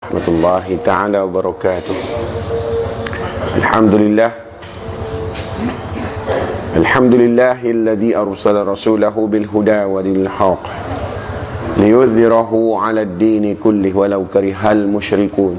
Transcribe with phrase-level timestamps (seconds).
[0.00, 1.94] ورحمة الله تعالى وبركاته.
[3.56, 4.30] الحمد لله
[6.76, 10.62] الحمد لله الذي أرسل رسوله بالهدى ودين الحق
[11.76, 15.56] ليظهره على الدين كله ولو كره المشركون.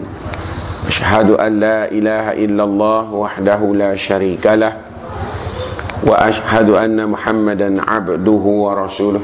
[0.88, 4.74] أشهد أن لا إله إلا الله وحده لا شريك له
[6.02, 9.22] وأشهد أن محمدا عبده ورسوله.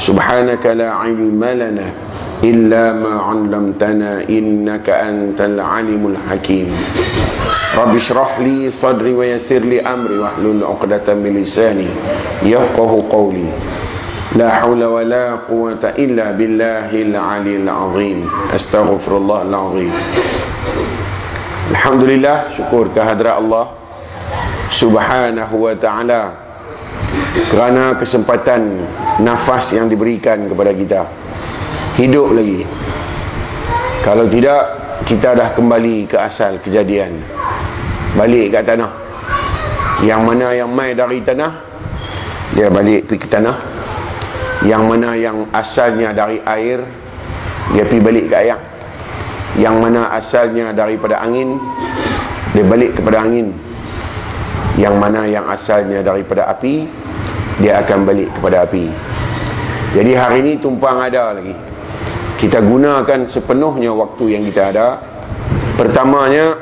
[0.00, 1.86] سبحانك لا علم لنا
[2.44, 6.68] إلا ما علمتنا إنك أنت العليم الحكيم
[7.78, 11.86] رب اشرح لي صدري ويسر لي أمري واحلل عقدة من لساني
[12.42, 13.44] يفقه قولي
[14.36, 18.18] لا حول ولا قوة إلا بالله العلي العظيم
[18.54, 19.92] أستغفر الله العظيم
[21.70, 23.66] الحمد لله شكر كهدر الله
[24.70, 26.22] سبحانه وتعالى
[27.52, 28.80] kerana kesempatan
[29.22, 31.00] nafas yang diberikan kepada kita
[32.00, 32.64] hidup lagi.
[34.00, 34.62] Kalau tidak
[35.04, 37.20] kita dah kembali ke asal kejadian.
[38.16, 38.92] Balik ke tanah.
[40.00, 41.52] Yang mana yang mai dari tanah
[42.56, 43.56] dia balik pergi ke tanah.
[44.64, 46.80] Yang mana yang asalnya dari air
[47.76, 48.58] dia pergi balik ke air.
[49.60, 51.60] Yang mana asalnya daripada angin
[52.56, 53.52] dia balik kepada angin.
[54.80, 56.88] Yang mana yang asalnya daripada api
[57.60, 58.88] dia akan balik kepada api.
[59.92, 61.52] Jadi hari ini tumpang ada lagi
[62.40, 64.96] kita gunakan sepenuhnya waktu yang kita ada.
[65.76, 66.56] Pertamanya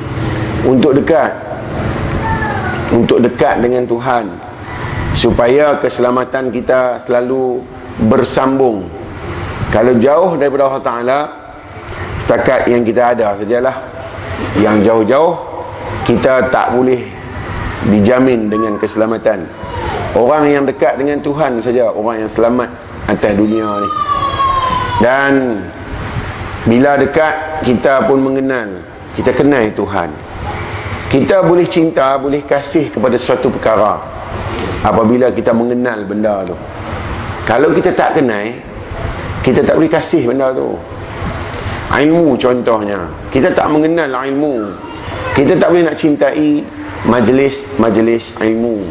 [0.72, 1.28] untuk dekat.
[2.96, 4.32] Untuk dekat dengan Tuhan.
[5.12, 7.60] Supaya keselamatan kita selalu
[8.08, 8.88] bersambung.
[9.68, 11.20] Kalau jauh daripada Allah Ta'ala
[12.16, 13.76] setakat yang kita ada sajalah.
[14.56, 15.36] Yang jauh-jauh
[16.08, 17.04] kita tak boleh
[17.92, 19.44] dijamin dengan keselamatan.
[20.16, 22.72] Orang yang dekat dengan Tuhan saja orang yang selamat
[23.04, 24.19] atas dunia ni
[25.00, 25.64] dan
[26.68, 28.84] bila dekat kita pun mengenal
[29.16, 30.12] kita kenal Tuhan.
[31.10, 33.98] Kita boleh cinta boleh kasih kepada suatu perkara
[34.86, 36.54] apabila kita mengenal benda tu.
[37.48, 38.54] Kalau kita tak kenal
[39.40, 40.76] kita tak boleh kasih benda tu.
[41.90, 44.68] Ilmu contohnya kita tak mengenal ilmu.
[45.34, 46.60] Kita tak boleh nak cintai
[47.08, 48.84] majlis-majlis ilmu.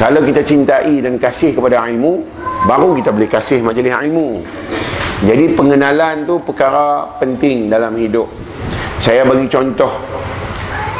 [0.00, 2.24] Kalau kita cintai dan kasih kepada ilmu
[2.66, 4.42] baru kita boleh kasih majlis ilmu
[5.24, 8.28] jadi pengenalan tu perkara penting dalam hidup.
[9.00, 9.88] Saya bagi contoh.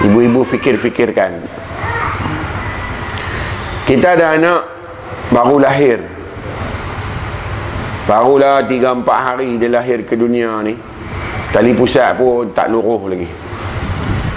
[0.09, 1.45] Ibu-ibu fikir-fikirkan.
[3.85, 4.61] Kita ada anak
[5.29, 6.01] baru lahir.
[8.09, 10.73] Barulah 3 4 hari dia lahir ke dunia ni.
[11.53, 13.29] Tali pusat pun tak luruh lagi.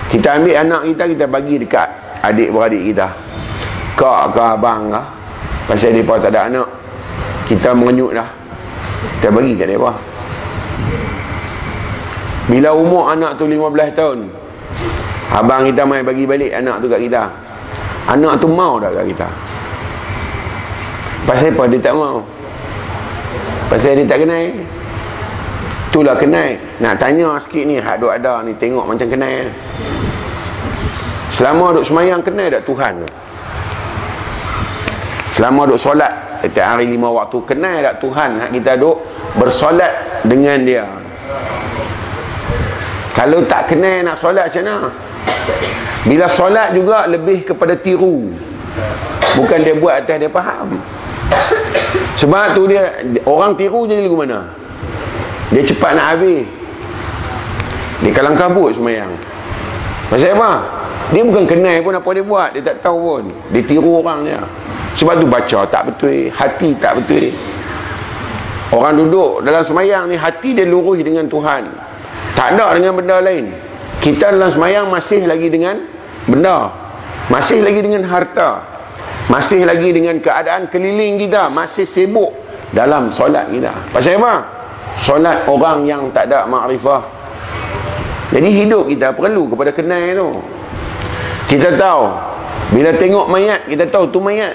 [0.09, 1.87] Kita ambil anak kita kita bagi dekat
[2.25, 3.07] adik-beradik kita.
[3.95, 5.01] Kak ke abang ke.
[5.71, 6.67] Pasal dia tak ada anak.
[7.45, 8.38] Kita mengenyut dah
[8.99, 9.91] kita bagi kat dia
[12.49, 14.25] bila umur anak tu 15 tahun
[15.29, 17.29] abang kita mai bagi balik anak tu kat kita.
[18.09, 19.27] Anak tu mau dah kat kita?
[21.29, 22.25] Pasal apa dia tak mau?
[23.69, 24.49] Pasal dia tak kenal?
[25.93, 26.57] Itulah kenal.
[26.81, 29.45] Nak tanya sikit ni hak duk ada ni tengok macam kenal.
[31.29, 33.05] Selama duk semayang kenal tak Tuhan
[35.39, 38.97] selama duk solat setiap hari lima waktu kenal tak Tuhan hak kita duk
[39.35, 40.85] bersolat dengan dia.
[43.11, 44.87] Kalau tak kenal nak solat macam mana?
[46.07, 48.31] Bila solat juga lebih kepada tiru.
[49.35, 50.79] Bukan dia buat atas dia faham.
[52.15, 52.95] Sebab tu dia
[53.27, 54.47] orang tiru jadi lagu mana?
[55.51, 56.47] Dia cepat nak habis.
[57.99, 59.11] Dia kalang kabut semayang.
[60.07, 60.63] Pasal apa?
[61.11, 62.49] Dia bukan kenal pun apa dia buat.
[62.55, 63.23] Dia tak tahu pun.
[63.51, 64.39] Dia tiru orang dia
[64.99, 67.31] sebab tu baca tak betul hati tak betul.
[68.75, 71.71] Orang duduk dalam semayang ni hati dia lurus dengan Tuhan.
[72.35, 73.49] Tak ada dengan benda lain.
[74.03, 75.79] Kita dalam semayang masih lagi dengan
[76.27, 76.69] benda.
[77.31, 78.61] Masih lagi dengan harta.
[79.31, 81.49] Masih lagi dengan keadaan keliling kita.
[81.49, 82.29] Masih sibuk
[82.75, 83.73] dalam solat kita.
[83.89, 84.59] Pasal apa?
[84.99, 87.01] solat orang yang tak ada makrifah.
[88.29, 90.29] Jadi hidup kita perlu kepada kenal tu.
[91.49, 92.03] Kita tahu
[92.69, 94.53] bila tengok mayat kita tahu tu mayat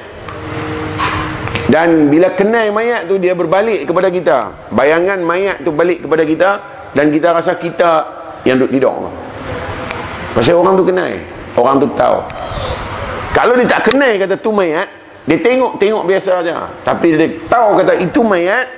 [1.65, 4.53] dan bila kenal mayat tu dia berbalik kepada kita.
[4.69, 6.51] Bayangan mayat tu balik kepada kita
[6.93, 8.05] dan kita rasa kita
[8.45, 9.09] yang duduk tidur.
[10.37, 11.13] Pasal orang tu kenal
[11.57, 12.21] orang tu tahu.
[13.33, 14.87] Kalau dia tak kenal kata tu mayat
[15.25, 16.69] dia tengok-tengok biasa aja.
[16.85, 18.69] Tapi dia tahu kata itu mayat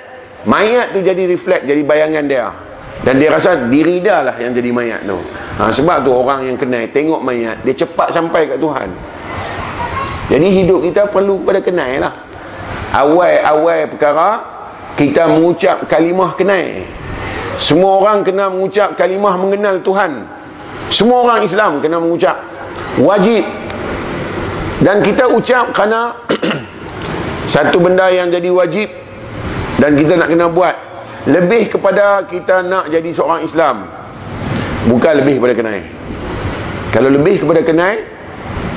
[0.46, 2.54] mayat tu jadi reflect jadi bayangan dia.
[3.02, 5.18] Dan dia rasa diri dia lah yang jadi mayat tu.
[5.58, 8.88] Ha, sebab tu orang yang kenal tengok mayat dia cepat sampai kat Tuhan.
[10.30, 12.25] Jadi hidup kita perlu kepada kenal lah
[12.94, 14.30] awal-awal perkara
[14.94, 16.84] kita mengucap kalimah kenal.
[17.56, 20.28] Semua orang kena mengucap kalimah mengenal Tuhan.
[20.92, 22.36] Semua orang Islam kena mengucap.
[23.00, 23.44] Wajib.
[24.84, 26.20] Dan kita ucap kerana
[27.52, 28.92] satu benda yang jadi wajib
[29.80, 30.76] dan kita nak kena buat.
[31.26, 33.88] Lebih kepada kita nak jadi seorang Islam.
[34.86, 35.96] Bukan lebih kepada kenai
[36.96, 38.08] kalau lebih kepada kenai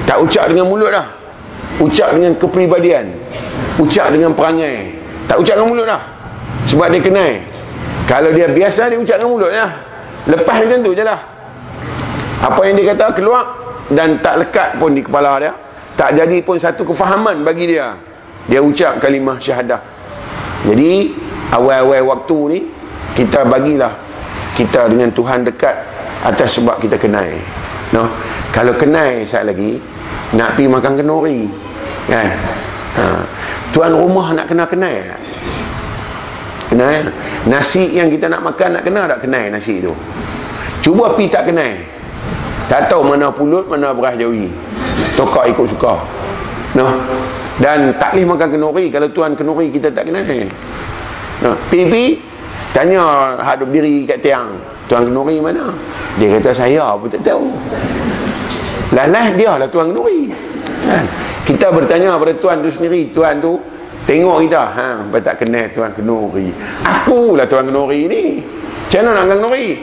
[0.03, 1.07] tak ucap dengan mulut dah.
[1.79, 3.15] Ucap dengan kepribadian
[3.79, 4.93] ucap dengan perangai.
[5.25, 6.19] Tak ucap dengan mulut dah
[6.69, 7.31] sebab dia kenai.
[8.05, 9.71] Kalau dia biasa dia ucap dengan mulut lah.
[10.29, 11.19] Lepas macam tu je lah.
[12.39, 13.43] Apa yang dia kata keluar
[13.89, 15.53] dan tak lekat pun di kepala dia.
[15.97, 17.97] Tak jadi pun satu kefahaman bagi dia.
[18.45, 19.81] Dia ucap kalimah syahadah.
[20.69, 21.15] Jadi
[21.49, 22.59] awal-awal waktu ni
[23.17, 23.93] kita bagilah
[24.53, 25.75] kita dengan Tuhan dekat
[26.19, 27.23] atas sebab kita kenal
[27.95, 28.11] no?
[28.51, 29.79] kalau kenal saat lagi
[30.35, 31.47] nak pergi makan kenuri
[32.11, 32.27] kan?
[32.99, 33.03] Ha.
[33.71, 35.17] Tuan rumah nak kenal-kenal
[36.69, 37.09] kenal
[37.49, 39.93] nasi yang kita nak makan nak kenal tak kenal nasi tu?
[40.85, 41.81] Cuba pi tak kenal.
[42.69, 44.47] Tak tahu mana pulut mana beras jawi.
[45.17, 45.97] Tokak ikut suka.
[46.77, 46.85] No.
[47.59, 48.85] dan tak boleh makan kenuri.
[48.93, 50.23] Kalau tuan kenuri kita tak kenal
[51.43, 51.57] no.
[51.67, 52.03] pi pi.
[52.69, 54.53] Tanya hadap diri kat tiang.
[54.85, 55.73] Tuan kenuri mana?
[56.21, 57.49] Dia kata saya pun tak tahu.
[58.93, 60.29] Lalas dia lah tuan kenuri
[60.89, 61.05] kan?
[61.45, 63.61] kita bertanya pada tuan tu sendiri tuan tu
[64.09, 66.49] Tengok kita, ha, apa tak kenal tuan kenuri.
[66.81, 68.41] Akulah tuan kenuri ni.
[68.41, 69.77] Macam mana nak kenuri?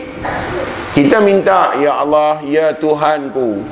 [0.98, 3.62] Kita minta, Ya Allah, Ya Tuhanku,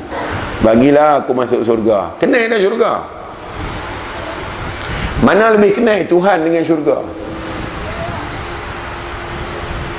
[0.63, 2.15] bagilah aku masuk surga.
[2.23, 2.93] Kenal dah surga.
[5.27, 6.97] Mana lebih kenal Tuhan dengan surga?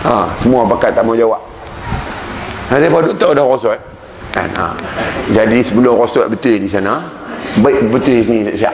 [0.07, 1.43] Ha, semua pakat tak mau jawab.
[2.71, 3.79] Ada pada doktor dah rosot.
[4.31, 4.71] Kan, ha.
[5.35, 7.24] Jadi sebelum rosot betul di sana,
[7.63, 8.73] baik betul ni siap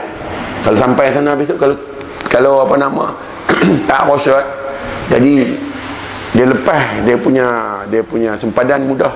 [0.62, 1.76] kalau sampai sana besok kalau
[2.26, 3.14] kalau apa nama
[3.88, 4.42] tak rosot
[5.10, 5.32] jadi
[6.32, 7.46] dia lepas dia punya
[7.92, 9.12] dia punya sempadan mudah.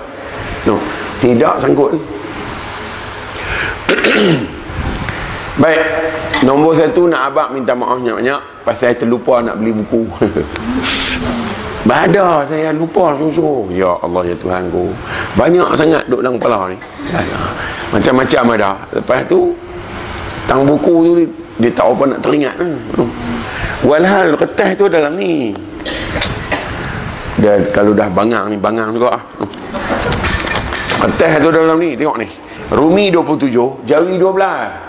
[0.68, 0.76] No
[1.16, 1.96] tidak sangkut.
[5.62, 5.80] Baik
[6.44, 10.04] nombor satu nak abang minta maaf banyak-banyak pasal terlupa nak beli buku
[11.84, 13.68] Bada saya lupa susu.
[13.68, 14.94] Ya Allah ya Tuhan ku.
[15.36, 16.78] Banyak sangat duduk dalam kepala ni.
[17.92, 18.70] Macam-macam ada.
[18.96, 19.52] Lepas tu
[20.46, 21.12] tang buku tu
[21.58, 22.78] dia tak apa nak teringat hmm.
[23.82, 25.50] walhal kertas tu dalam ni
[27.42, 29.22] dan kalau dah bangang ni bangang juga ah.
[31.02, 32.28] kertas tu dalam ni tengok ni
[32.70, 34.86] Rumi 27 Jawi 12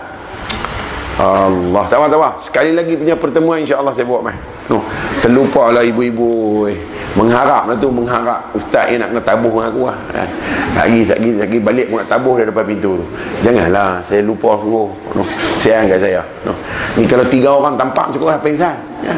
[1.18, 4.38] Allah tak apa sekali lagi punya pertemuan insya-Allah saya buat mai.
[4.68, 4.84] No,
[5.24, 6.76] terlupalah ibu-ibu eh.
[7.16, 9.98] Mengharap lah tu mengharap ustaz yang nak kena tabuh dengan aku lah.
[10.12, 10.30] Eh.
[10.76, 13.06] Lagi lagi lagi balik pun nak tabuh dari depan pintu tu.
[13.48, 14.92] Janganlah saya lupa suruh.
[15.16, 15.24] No.
[15.58, 16.22] Sayang kat saya.
[16.44, 16.52] No.
[17.00, 18.76] Ni kalau tiga orang tampak cukup lah pingsan.
[19.02, 19.16] Ya.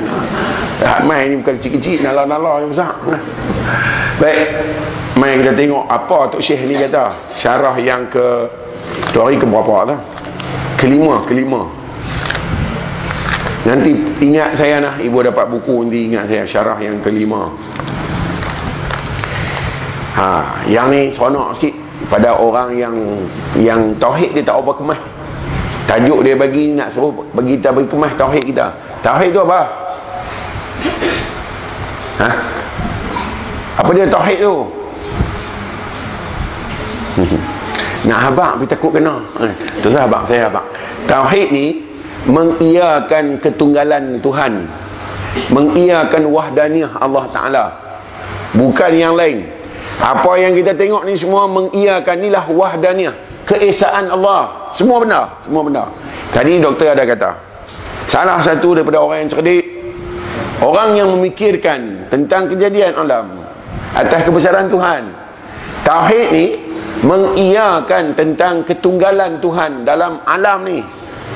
[0.85, 2.93] Hak mai ni bukan kecil-kecil nala-nala yang besar.
[4.21, 4.47] Baik.
[5.17, 7.11] Mai kita tengok apa Tok Syekh ni kata.
[7.35, 8.45] Syarah yang ke
[9.11, 9.97] tu hari ke berapa tu?
[10.77, 11.78] Kelima, kelima.
[13.69, 13.93] Nanti
[14.25, 14.97] ingat saya lah.
[14.97, 16.41] Ibu dapat buku nanti ingat saya.
[16.41, 17.53] Syarah yang kelima.
[20.17, 20.25] Ha,
[20.65, 21.77] Yang ni seronok sikit.
[22.09, 22.95] Pada orang yang
[23.53, 24.97] Yang tauhid dia tak apa kemas.
[25.85, 28.73] Tajuk dia bagi nak suruh Bagi kita bagi kemas tauhid kita.
[29.05, 29.61] Tauhid tu apa?
[32.25, 32.29] Ha?
[33.85, 34.55] Apa dia tauhid tu?
[38.09, 39.21] nak habak tapi takut kena.
[39.45, 39.53] Eh,
[39.85, 40.65] tu sahabat saya habak.
[41.05, 41.88] Tauhid ni
[42.27, 44.67] mengiyakan ketunggalan Tuhan
[45.53, 47.65] mengiyakan wahdaniyah Allah Ta'ala.
[48.57, 49.45] Bukan yang lain.
[50.01, 54.71] Apa yang kita tengok ni semua mengiyakan inilah wahdaniyah keesaan Allah.
[54.73, 55.83] Semua benda semua benda
[56.29, 57.29] tadi doktor ada kata
[58.05, 59.65] salah satu daripada orang yang cerdik
[60.61, 63.41] orang yang memikirkan tentang kejadian alam
[63.97, 65.09] atas kebesaran Tuhan
[65.85, 66.45] tauhid ni
[67.01, 70.79] mengiyakan tentang ketunggalan Tuhan dalam alam ni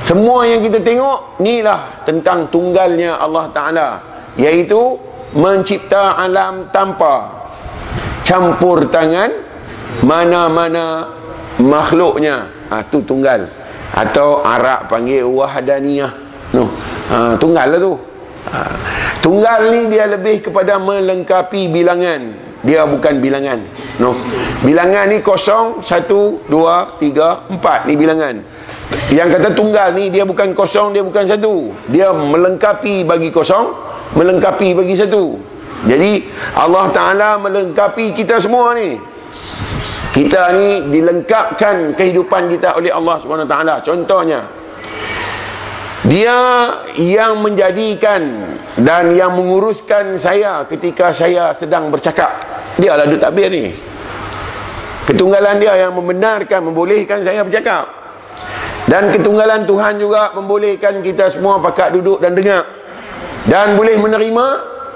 [0.04, 3.90] semua yang kita tengok inilah tentang tunggalnya Allah Ta'ala
[4.36, 5.00] iaitu
[5.32, 7.48] mencipta alam tanpa
[8.28, 9.32] campur tangan
[10.04, 11.08] mana-mana
[11.56, 12.52] makhluknya.
[12.68, 13.48] Ha, tu tunggal.
[13.96, 16.12] Atau Arab panggil wahdaniyah.
[16.52, 16.68] No.
[17.08, 17.96] ha, tunggal lah tu.
[18.52, 18.60] Ha,
[19.24, 22.52] tunggal ni dia lebih kepada melengkapi bilangan.
[22.60, 23.60] Dia bukan bilangan.
[24.04, 24.20] No.
[24.68, 28.63] bilangan ni kosong satu, dua, tiga, empat ni bilangan
[29.14, 31.72] yang kata tunggal ni dia bukan kosong, dia bukan satu.
[31.90, 33.74] Dia melengkapi bagi kosong,
[34.18, 35.38] melengkapi bagi satu.
[35.84, 36.24] Jadi
[36.56, 38.98] Allah Taala melengkapi kita semua ni.
[40.14, 43.82] Kita ni dilengkapkan kehidupan kita oleh Allah Taala.
[43.82, 44.46] Contohnya
[46.04, 46.38] dia
[47.00, 52.44] yang menjadikan dan yang menguruskan saya ketika saya sedang bercakap
[52.76, 53.72] dia lah duduk takbir ni
[55.08, 58.03] ketunggalan dia yang membenarkan membolehkan saya bercakap
[58.84, 62.68] dan ketunggalan Tuhan juga membolehkan kita semua pakat duduk dan dengar.
[63.48, 64.46] Dan boleh menerima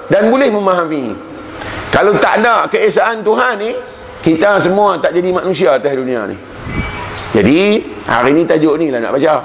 [0.08, 1.12] dan boleh memahami.
[1.92, 3.72] Kalau tak ada keesaan Tuhan ni
[4.24, 6.36] kita semua tak jadi manusia atas dunia ni.
[7.32, 9.44] Jadi hari ni tajuk ni lah nak baca.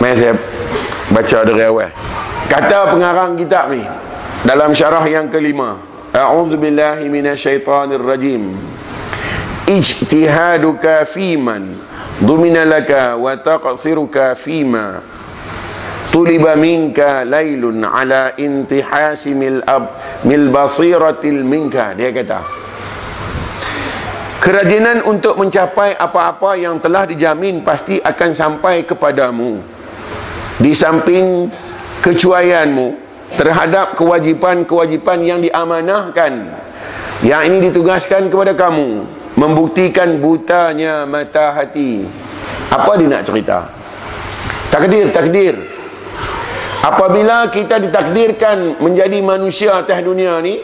[0.00, 0.32] Mari saya
[1.12, 1.92] baca dari awal.
[2.48, 3.84] Kata pengarang kitab ni
[4.44, 5.76] dalam syarah yang kelima
[6.12, 8.56] a'udzubillahi minasyaitanirrajim.
[9.68, 11.76] Ijtihaduka fiman
[12.18, 15.02] dumina laka wa taqsiruka fima
[16.10, 19.92] tuliba minka laylun ala intihasi mil ab
[20.26, 21.94] mil basiratil minka.
[21.94, 22.40] Dia kata
[24.42, 29.60] kerajinan untuk mencapai apa-apa yang telah dijamin pasti akan sampai kepadamu.
[30.58, 31.46] Di samping
[32.02, 32.98] kecuaianmu
[33.38, 36.50] terhadap kewajipan-kewajipan yang diamanahkan
[37.22, 39.06] yang ini ditugaskan kepada kamu
[39.38, 42.02] membuktikan butanya mata hati.
[42.74, 43.70] Apa dia nak cerita?
[44.74, 45.54] Takdir takdir.
[46.82, 50.62] Apabila kita ditakdirkan menjadi manusia atas dunia ni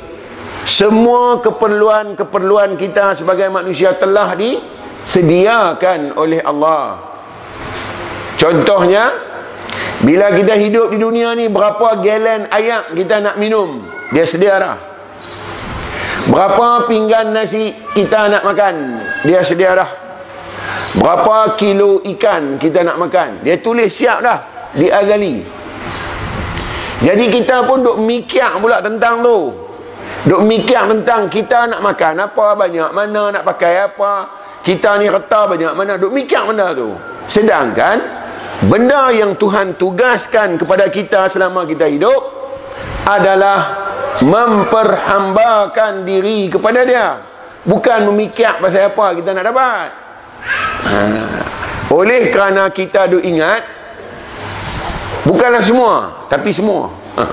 [0.67, 6.99] semua keperluan-keperluan kita sebagai manusia telah disediakan oleh Allah.
[8.35, 9.15] Contohnya
[10.03, 13.87] bila kita hidup di dunia ni Berapa galen ayak kita nak minum?
[14.11, 14.94] Dia sedia dah
[16.29, 19.05] Berapa pinggan nasi kita nak makan?
[19.29, 19.91] Dia sedia dah.
[20.97, 23.45] Berapa kilo ikan kita nak makan?
[23.45, 24.39] Dia tulis siap dah.
[24.73, 25.45] Di azali.
[27.05, 29.53] Jadi kita pun duk mikir pula tentang tu.
[30.25, 34.13] Duk mikir tentang kita nak makan apa banyak Mana nak pakai apa.
[34.65, 36.01] Kita ni reta banyak mana.
[36.01, 36.97] Duk mikir benda tu.
[37.29, 38.25] Sedangkan
[38.65, 42.44] Benda yang Tuhan tugaskan kepada kita selama kita hidup
[43.05, 43.59] adalah
[44.25, 47.21] memperhambakan diri kepada dia.
[47.65, 49.89] Bukan memikir pasal apa kita nak dapat.
[50.85, 51.01] Ha.
[51.93, 53.65] Oleh kerana kita duk ingat
[55.25, 56.93] bukanlah semua, tapi semua.
[57.17, 57.25] Ha.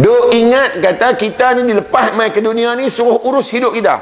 [0.00, 4.00] Duk ingat kata kita ni dilepas mai ke dunia ni suruh urus hidup kita.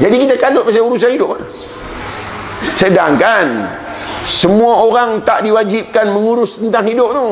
[0.00, 1.36] Jadi kita kadut pasal urusan hidup.
[2.72, 3.68] Sedangkan
[4.24, 7.28] semua orang tak diwajibkan mengurus tentang hidup tu.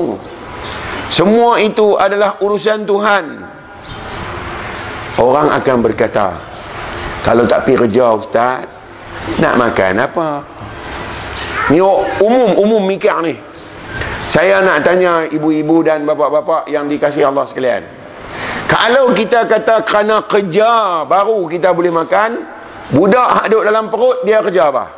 [1.13, 3.25] Semua itu adalah urusan Tuhan.
[5.21, 6.41] Orang akan berkata,
[7.21, 8.65] kalau tak pergi kerja ustaz,
[9.37, 10.41] nak makan apa?
[11.69, 11.85] Ni
[12.17, 13.37] umum umum mikir ni.
[14.25, 17.85] Saya nak tanya ibu-ibu dan bapa-bapa yang dikasihi Allah sekalian.
[18.65, 22.41] Kalau kita kata kerana kerja baru kita boleh makan,
[22.89, 24.89] budak duduk dalam perut dia kerja apa?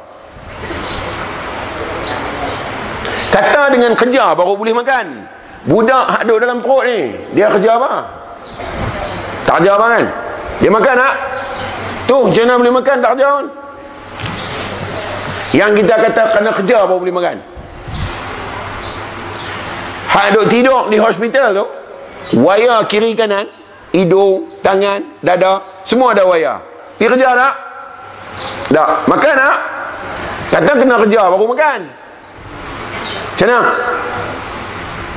[3.35, 5.07] Kata dengan kerja baru boleh makan.
[5.65, 8.05] Budak hak duduk dalam perut ni, dia kerja apa?
[9.49, 10.05] Tak kerja apa kan?
[10.61, 11.15] Dia makan tak?
[12.05, 13.47] Tu, macam mana boleh makan tak kerja kan?
[15.57, 17.37] Yang kita kata kena kerja baru boleh makan.
[20.13, 21.65] Hak duduk tidur di hospital tu,
[22.45, 23.49] wayar kiri kanan,
[23.97, 26.61] hidung, tangan, dada, semua ada wayar.
[27.01, 27.55] Pergi kerja tak?
[28.69, 28.89] Tak.
[29.09, 29.57] Makan tak?
[30.53, 31.81] Kata kena kerja baru makan.
[33.33, 33.61] Macam mana?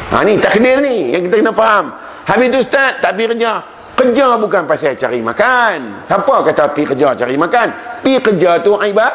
[0.07, 1.91] Ha, ni takdir ni yang kita kena faham.
[2.23, 3.51] Habis tu ustaz tak pergi kerja.
[3.97, 6.05] Kerja bukan pasal cari makan.
[6.05, 7.67] Siapa kata pergi kerja cari makan?
[8.05, 9.13] Pergi kerja tu ibadat.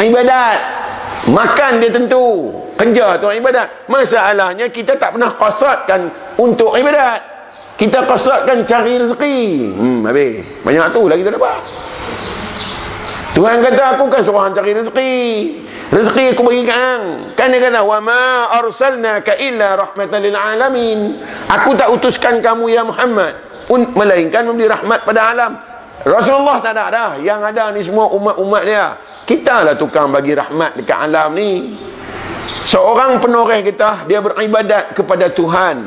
[0.00, 0.58] Ibadat.
[1.28, 2.54] Makan dia tentu.
[2.80, 3.90] Kerja tu ibadat.
[3.90, 6.08] Masalahnya kita tak pernah qasadkan
[6.40, 7.20] untuk ibadat.
[7.76, 9.38] Kita qasadkan cari rezeki.
[9.76, 10.44] Hmm, habis.
[10.64, 11.60] Banyak tu lagi tak dapat.
[13.30, 15.14] Tuhan kata aku kan suruh cari rezeki.
[15.90, 17.02] Rezeki aku bagi kang.
[17.38, 20.98] Kan dia kata, "Wa ma arsalnaka illa rahmatan lil alamin."
[21.46, 23.38] Aku tak utuskan kamu ya Muhammad
[23.70, 25.52] melainkan memberi rahmat pada alam.
[26.02, 27.10] Rasulullah tak ada dah.
[27.22, 28.98] Yang ada ni semua umat-umat dia.
[29.28, 31.78] Kita lah tukang bagi rahmat dekat alam ni.
[32.66, 35.86] Seorang penoreh kita, dia beribadat kepada Tuhan.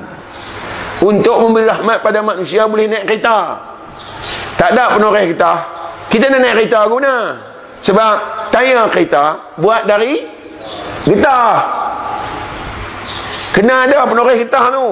[1.04, 3.60] Untuk memberi rahmat pada manusia boleh naik kereta.
[4.56, 5.83] Tak ada penoreh kita.
[6.14, 7.42] Kita nak naik kereta guna.
[7.82, 8.14] Sebab
[8.54, 10.22] tayar kereta buat dari
[11.10, 11.58] getah.
[13.50, 14.88] Kena ada penoreh getah tu.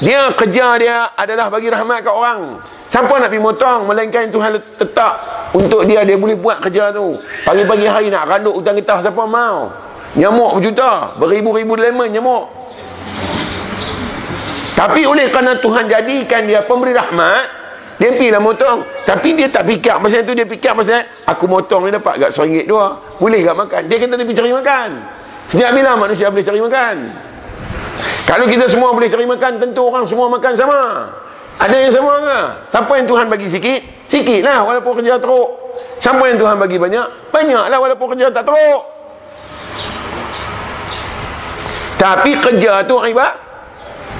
[0.00, 2.56] Dia kerja dia adalah bagi rahmat kat orang.
[2.88, 5.12] Siapa nak pergi motong melainkan Tuhan tetap
[5.52, 7.20] untuk dia dia boleh buat kerja tu.
[7.44, 9.68] Pagi-pagi hari nak randuk hutang getah siapa mau?
[10.16, 12.48] Nyamuk berjuta, beribu-ribu lemon nyamuk.
[14.72, 17.61] Tapi oleh kerana Tuhan jadikan dia pemberi rahmat,
[18.02, 18.82] dia pergilah motong.
[19.06, 20.34] Tapi dia tak fikir pasal tu.
[20.34, 22.98] Dia fikir pasal aku motong ni dapat agak seringgit dua.
[23.22, 23.86] Boleh tak makan?
[23.86, 24.88] Dia kata dia pergi cari makan.
[25.46, 26.94] Sejak bila manusia boleh cari makan?
[28.26, 30.82] Kalau kita semua boleh cari makan, tentu orang semua makan sama.
[31.62, 32.40] Ada yang sama ke?
[32.74, 33.80] Siapa yang Tuhan bagi sikit?
[34.10, 35.50] Sikit lah walaupun kerja teruk.
[36.02, 37.06] Siapa yang Tuhan bagi banyak?
[37.30, 38.82] Banyak lah walaupun kerja tak teruk.
[42.02, 43.34] Tapi kerja tu ibadat.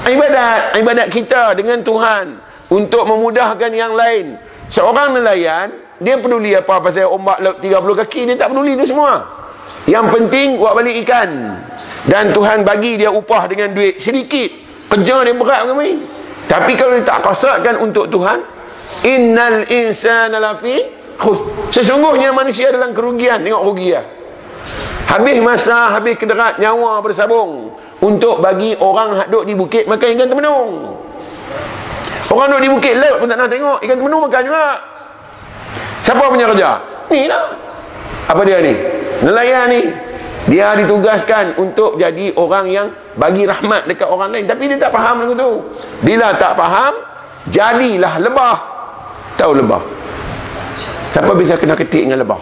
[0.06, 0.78] Ibadat.
[0.78, 2.51] Ibadat kita dengan Tuhan.
[2.72, 4.40] Untuk memudahkan yang lain.
[4.72, 8.20] Seorang nelayan, dia peduli apa pasal ombak laut 30 kaki.
[8.32, 9.20] Dia tak peduli tu semua.
[9.84, 11.60] Yang penting buat balik ikan.
[12.08, 14.48] Dan Tuhan bagi dia upah dengan duit sedikit.
[14.88, 16.00] Kerja dia berat kami.
[16.48, 18.40] Tapi kalau dia tak kasatkan untuk Tuhan,
[19.04, 20.80] innal insana lafi
[21.20, 21.44] khus.
[21.68, 23.44] Sesungguhnya manusia dalam kerugian.
[23.44, 24.02] Tengok rugi ya.
[25.12, 30.28] Habis masa, habis kederat nyawa bersabung untuk bagi orang hak duduk di bukit makan ikan
[30.32, 30.70] temenung.
[32.32, 33.78] Orang duduk di bukit laut pun tak nak tengok.
[33.84, 34.66] Ikan temenung makan juga.
[36.00, 36.70] Siapa punya kerja?
[37.12, 37.52] Ni lah.
[38.32, 38.72] Apa dia ni?
[39.20, 39.80] Nelayan ni.
[40.48, 42.88] Dia ditugaskan untuk jadi orang yang
[43.20, 44.48] bagi rahmat dekat orang lain.
[44.48, 45.50] Tapi dia tak faham lagu tu.
[46.00, 46.92] Bila tak faham
[47.52, 48.56] jadilah lebah.
[49.36, 49.82] Tahu lebah?
[51.12, 52.40] Siapa bisa kena ketik dengan lebah?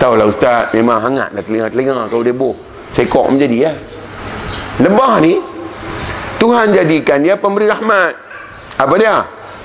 [0.00, 0.72] Tahulah ustaz.
[0.72, 2.56] Memang hangat dah telinga-telinga kalau dia boh
[2.96, 3.72] sekok menjadi ya.
[4.80, 5.38] Lebah ni
[6.40, 8.23] Tuhan jadikan dia pemberi rahmat
[8.74, 9.22] apa dia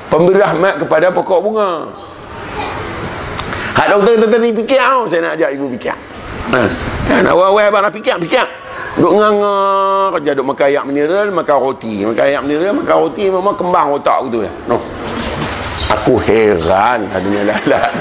[0.10, 1.90] pemberi rahmat kepada pokok bunga
[3.78, 5.98] hak doktor tadi fikir oh, saya nak ajak ibu fikir
[6.50, 6.66] Ha.
[7.06, 8.46] Kan awal-awal abang nak fikir, fikir.
[8.98, 9.54] Duk nganga
[10.18, 11.94] kerja duk makan ayak mineral, makan roti.
[12.02, 14.52] Makan ayak mineral, makan roti memang kembang otak aku tu ya.
[14.66, 14.78] No.
[15.94, 17.92] Aku heran adanya lalat.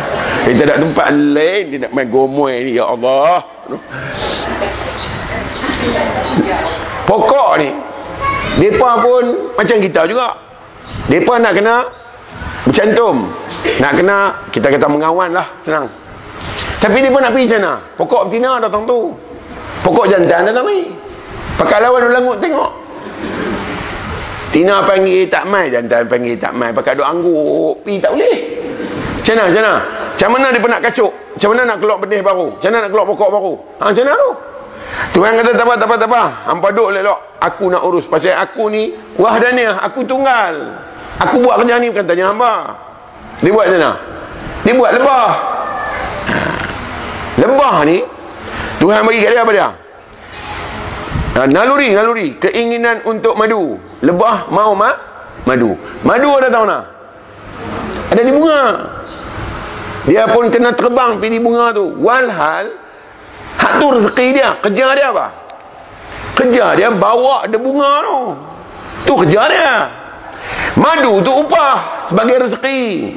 [0.49, 3.45] Kita tak tempat lain dia nak main gomoy ni ya Allah.
[3.69, 3.77] No.
[7.05, 7.69] Pokok ni
[8.61, 9.25] depa pun
[9.61, 10.48] macam kita juga.
[11.09, 11.75] Depa nak kena
[12.69, 13.33] bercantum.
[13.81, 14.17] Nak kena
[14.53, 15.89] kita kata mengawan lah senang.
[16.79, 17.73] Tapi dia nak pergi macam mana?
[17.99, 19.11] Pokok betina datang tu.
[19.83, 20.93] Pokok jantan datang ni.
[21.59, 22.71] Pakai lawan ulangut tengok.
[24.49, 26.71] Tina panggil tak mai, jantan panggil tak mai.
[26.71, 28.37] Pakai duk angguk, pi tak boleh.
[29.19, 29.45] Macam mana?
[29.51, 29.75] Macam mana?
[30.15, 31.13] Macam mana dia nak kacuk?
[31.35, 32.47] Macam mana nak keluar benih baru?
[32.57, 33.55] Macam mana nak keluar pokok baru?
[33.79, 34.31] Ha, macam mana tu?
[35.13, 36.23] Tuhan kata tak apa, tak apa, tak apa.
[36.53, 37.19] Hampa duduk lelok.
[37.43, 38.09] Aku nak urus.
[38.09, 39.83] Pasal aku ni, wahdaniah.
[39.89, 40.79] Aku tunggal.
[41.19, 42.79] Aku buat kerja ni bukan tanya hamba.
[43.43, 43.93] Dia buat mana?
[44.63, 45.59] Dia buat lebah.
[47.39, 48.03] Lembah ni
[48.83, 49.69] Tuhan bagi kat dia apa dia?
[51.39, 54.97] Ha, naluri, naluri Keinginan untuk madu Lebah mau mak
[55.47, 56.83] madu Madu ada tahu nak?
[58.11, 58.63] Ada di bunga
[60.11, 62.75] Dia pun kena terbang di bunga tu Walhal
[63.59, 65.27] Hak tu rezeki dia Kerja dia apa?
[66.39, 68.21] Kerja dia bawa ada bunga tu
[69.05, 69.75] Tu kerja dia
[70.79, 73.13] Madu tu upah Sebagai rezeki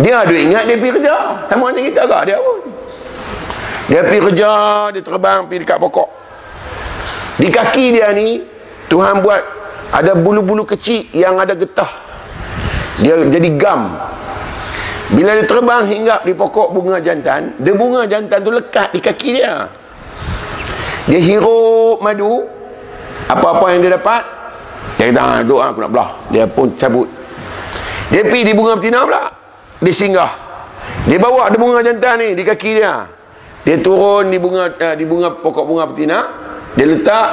[0.00, 2.80] Dia ada ingat dia pergi kerja Sama macam kita agak dia pun
[3.90, 4.52] dia pergi kerja,
[4.94, 6.08] dia terbang pergi dekat pokok.
[7.42, 8.38] Di kaki dia ni,
[8.86, 9.42] Tuhan buat
[9.90, 11.90] ada bulu-bulu kecil yang ada getah.
[13.02, 13.98] Dia jadi gam.
[15.10, 19.28] Bila dia terbang hingga di pokok bunga jantan, dia bunga jantan tu lekat di kaki
[19.42, 19.66] dia.
[21.10, 22.46] Dia hirup madu,
[23.26, 24.22] apa-apa yang dia dapat,
[24.94, 26.10] dia kata, ha, doa aku nak belah.
[26.30, 27.10] Dia pun cabut.
[28.14, 29.24] Dia pergi di bunga betina pula.
[29.82, 30.32] Dia singgah.
[31.10, 33.08] Dia bawa ada bunga jantan ni di kaki dia.
[33.66, 36.18] Dia turun di bunga uh, di bunga pokok bunga betina,
[36.78, 37.28] dia letak,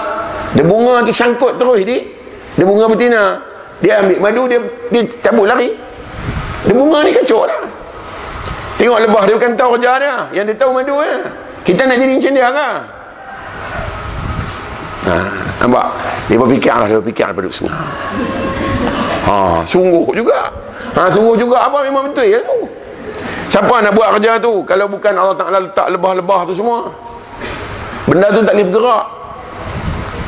[0.58, 1.98] dia bunga tu sangkut terus di
[2.58, 3.24] di bunga betina.
[3.80, 4.60] Dia ambil madu dia
[4.90, 5.87] dia cabut lari.
[6.66, 7.62] Dia bunga ni kacau dah.
[8.78, 10.16] Tengok lebah dia bukan tahu kerja dia.
[10.34, 11.18] Yang dia tahu madu ya.
[11.66, 12.76] Kita nak jadi macam dia kan?
[15.08, 15.14] Ha,
[15.64, 15.88] nampak?
[16.28, 17.82] Dia berfikir lah, dia berfikir daripada setengah.
[19.28, 19.36] Ha,
[19.68, 20.52] sungguh juga.
[20.96, 22.68] Ha, sungguh juga apa memang betul ya tu.
[23.48, 26.92] Siapa nak buat kerja tu kalau bukan Allah Taala letak lebah-lebah tu semua?
[28.08, 29.06] Benda tu tak boleh bergerak.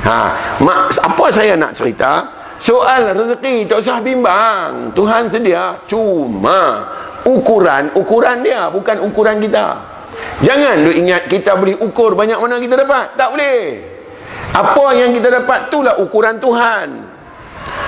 [0.08, 0.16] Ha,
[0.64, 2.24] mak apa saya nak cerita?
[2.60, 4.92] Soal rezeki tak usah bimbang.
[4.92, 5.80] Tuhan sedia.
[5.88, 6.92] Cuma
[7.24, 9.80] ukuran ukuran dia bukan ukuran kita.
[10.44, 13.16] Jangan lu ingat kita boleh ukur banyak mana kita dapat.
[13.16, 13.60] Tak boleh.
[14.52, 16.88] Apa yang kita dapat itulah ukuran Tuhan.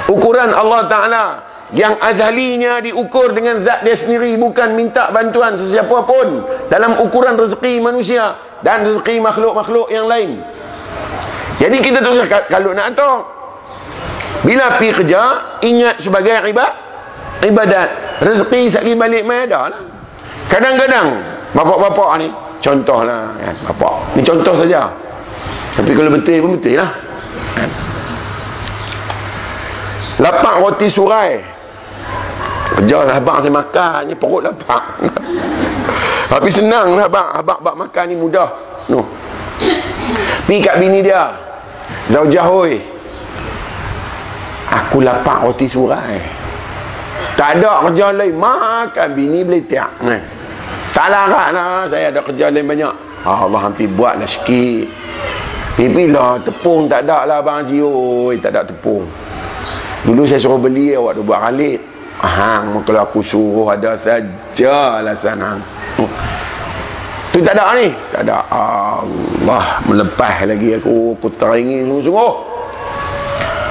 [0.08, 1.26] Ukuran Allah Taala
[1.72, 7.80] yang azalinya diukur dengan zat dia sendiri bukan minta bantuan sesiapa pun dalam ukuran rezeki
[7.80, 10.44] manusia dan rezeki makhluk-makhluk yang lain
[11.64, 12.12] jadi kita tu
[12.52, 13.24] kalau nak tahu
[14.42, 15.22] bila pergi kerja
[15.62, 16.74] ingat sebagai ibadat
[17.46, 17.90] ibadat
[18.22, 19.82] rezeki sekali balik mai ada lah
[20.50, 21.20] kadang-kadang
[21.54, 22.28] bapak-bapak ni
[22.62, 24.90] contohlah kan bapak ni contoh saja
[25.78, 26.92] tapi kalau betul pun betul lah
[27.56, 27.70] kan?
[30.22, 31.62] lapak roti surai
[32.72, 34.96] Kerja lah abang saya makan ni perut lapar.
[36.32, 37.28] Tapi senang lah abang.
[37.36, 38.48] Abang, abang makan ni mudah.
[38.88, 39.04] No.
[40.48, 41.36] Pergi kat bini dia.
[42.08, 42.80] zaujah oi
[44.72, 46.42] aku lapar roti surai
[47.36, 48.38] tak ada kerja lain.
[48.38, 50.22] Makan bini boleh tiap kan
[50.92, 51.88] tak larat lah.
[51.88, 52.94] Saya ada kerja lain banyak.
[53.24, 54.92] Ah, Allah hampir buat lah sikit.
[55.74, 57.80] Pipi lah tepung tak ada lah Abang Haji.
[57.82, 59.08] Oi tak ada tepung.
[60.06, 61.80] Dulu saya suruh beli awak tu buat khalid
[62.22, 65.58] hang kalau aku suruh ada saja lah sana
[67.34, 67.90] tu tak ada ni.
[68.12, 68.44] Tak ada.
[68.52, 71.16] Allah melepas lagi aku.
[71.18, 72.34] Aku teringin sungguh-sungguh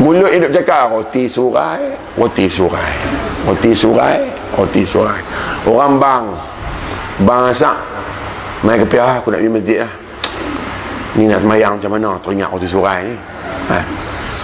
[0.00, 2.92] mulut hidup cakap roti surai roti surai
[3.44, 4.16] roti surai
[4.56, 5.20] roti surai.
[5.68, 6.24] Orang bang
[7.28, 7.76] bang asak
[8.64, 9.92] main ke piah aku nak pergi masjid lah.
[11.18, 12.10] Ni nak semayang macam mana?
[12.24, 13.16] Teringat roti surai ni.
[13.70, 13.78] Ha.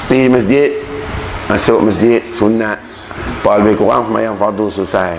[0.07, 0.69] pergi masjid
[1.49, 2.79] masuk masjid sunat.
[3.41, 5.17] Pak lebih kurang semayang fardu selesai.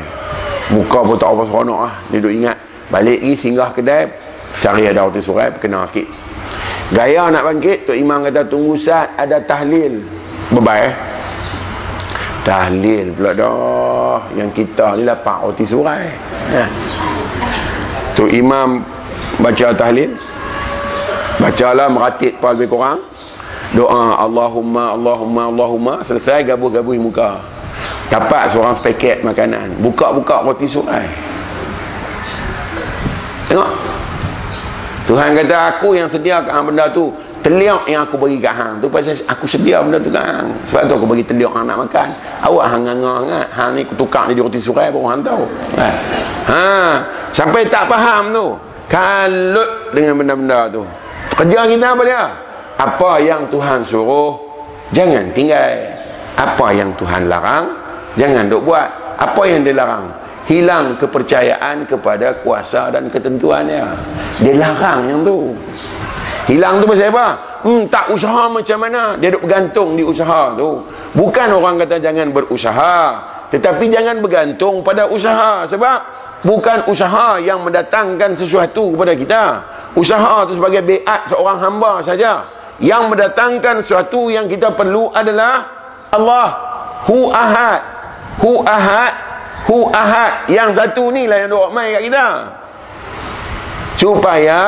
[0.69, 1.93] Muka pun tak apa seronok lah.
[2.13, 2.57] Dia duduk ingat.
[2.87, 4.07] Balik lagi singgah kedai
[4.63, 6.07] Cari ada roti surai Kena sikit.
[6.95, 10.16] Gaya nak bangkit Tok Imam kata tunggu saat Ada tahlil
[10.51, 10.93] Bebai eh.
[12.47, 14.23] Tahlil pula dah.
[14.31, 16.07] Yang kita ni lapak roti surai.
[16.55, 16.63] Ha.
[18.15, 18.79] Tok Imam
[19.37, 20.15] Baca tahlil.
[21.37, 23.03] Bacalah meratit Pak lebih kurang.
[23.75, 25.93] Doa Allahumma Allahumma Allahumma.
[26.01, 27.43] Selesai gabuh-gabuh muka.
[28.07, 29.77] Dapat seorang sepaket makanan.
[29.83, 31.05] Buka-buka roti surai.
[33.51, 33.71] Tengok.
[35.07, 37.15] Tuhan kata aku yang sediakan benda tu
[37.47, 38.83] teliak yang aku bagi kat hang.
[38.83, 40.51] Tu pasal aku sedia benda tu kat hang.
[40.67, 42.11] Sebab tu aku bagi teliak hang nak makan.
[42.43, 45.43] Awak hang nganga sangat hang ni aku tukar jadi roti surai baru hang tahu.
[45.79, 45.87] Ha.
[46.51, 46.63] ha.
[47.31, 48.45] Sampai tak faham tu.
[48.91, 50.83] Kalut dengan benda-benda tu.
[51.39, 52.23] Kerja kita apa dia?
[52.75, 54.35] Apa yang Tuhan suruh
[54.91, 55.95] jangan tinggal.
[56.37, 57.65] Apa yang Tuhan larang
[58.13, 59.17] Jangan duk buat.
[59.17, 60.13] Apa yang dilarang
[60.45, 63.81] Hilang kepercayaan kepada kuasa dan ketentuannya
[64.37, 65.57] Dia larang yang tu
[66.47, 67.27] Hilang tu pasal apa?
[67.67, 69.19] Hmm, tak usaha macam mana?
[69.19, 70.79] Dia duk bergantung di usaha tu.
[71.11, 72.95] Bukan orang kata jangan berusaha
[73.51, 75.67] Tetapi jangan bergantung pada usaha.
[75.67, 79.43] Sebab Bukan usaha yang mendatangkan sesuatu kepada kita.
[79.97, 82.45] Usaha tu sebagai beat seorang hamba saja.
[82.77, 85.65] Yang mendatangkan sesuatu yang kita perlu adalah
[86.13, 86.49] Allah.
[87.09, 87.81] Hu ahad.
[88.37, 89.13] Hu ahad.
[89.65, 90.45] Hu ahad.
[90.45, 92.27] Yang satu ni lah yang duk main kat kita.
[93.97, 94.59] Supaya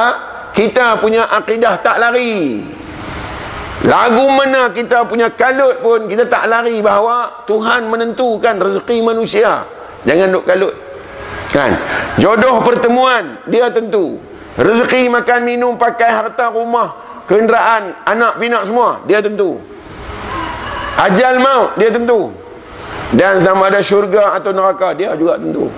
[0.60, 2.60] Kita punya akidah tak lari.
[3.88, 9.63] Lagu mana kita punya kalut pun Kita tak lari bahawa Tuhan menentukan rezeki manusia.
[10.04, 10.76] Jangan duk kalut.
[11.56, 11.80] Kan?
[12.19, 14.19] Jodoh pertemuan Dia tentu.
[14.60, 16.91] Rezeki makan minum pakai harta rumah
[17.24, 19.63] Kenderaan Anak pinak semua Dia tentu.
[21.00, 22.36] Ajal maut Dia tentu.
[23.15, 25.72] Dan sama ada syurga atau neraka dia juga tentu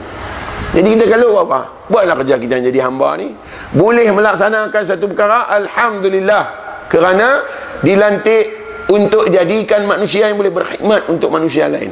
[0.72, 1.68] jadi kita kalau apa?
[1.92, 3.36] Buatlah kerja kita yang jadi hamba ni.
[3.76, 6.44] Boleh melaksanakan satu perkara Alhamdulillah.
[6.88, 7.44] Kerana
[7.84, 11.92] dilantik untuk jadikan manusia yang boleh berkhidmat untuk manusia lain.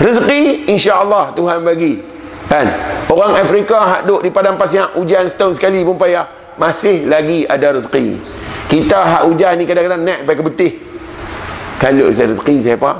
[0.00, 2.00] Rezeki insyaAllah Tuhan bagi.
[2.48, 2.68] Kan?
[3.12, 7.76] Orang Afrika hak duduk di padang pasir hujan setahun sekali pun payah masih lagi ada
[7.76, 8.16] rezeki.
[8.72, 10.72] Kita hak hujan ni kadang-kadang naik pakai betih.
[11.76, 12.92] Kalau saya rezeki saya apa?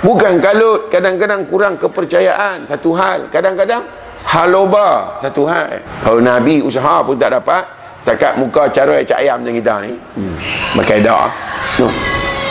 [0.00, 3.28] Bukan kalut kadang-kadang kurang kepercayaan satu hal.
[3.28, 3.84] Kadang-kadang
[4.26, 5.82] haloba satu hal.
[6.02, 7.64] Kalau Nabi usaha pun tak dapat.
[8.02, 9.92] Setakat muka cara cak ayam macam kita ni.
[10.18, 10.36] Hmm.
[10.74, 11.30] Berkaedah.
[11.78, 11.86] No.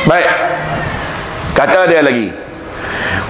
[0.08, 0.28] Baik.
[1.52, 2.32] Kata dia lagi.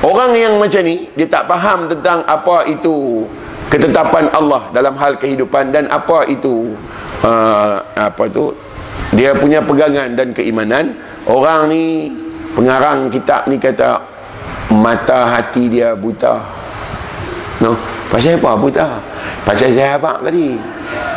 [0.06, 3.26] Orang yang macam ni, dia tak faham tentang apa itu
[3.72, 6.76] ketetapan Allah dalam hal kehidupan dan apa itu
[7.24, 8.52] uh, apa tu
[9.16, 12.12] dia punya pegangan dan keimanan orang ni
[12.52, 14.04] pengarang kitab ni kata
[14.76, 16.44] mata hati dia buta
[17.64, 17.80] no
[18.12, 18.52] pasal apa?
[18.60, 19.00] Buta
[19.48, 20.60] pasal saya abang tadi.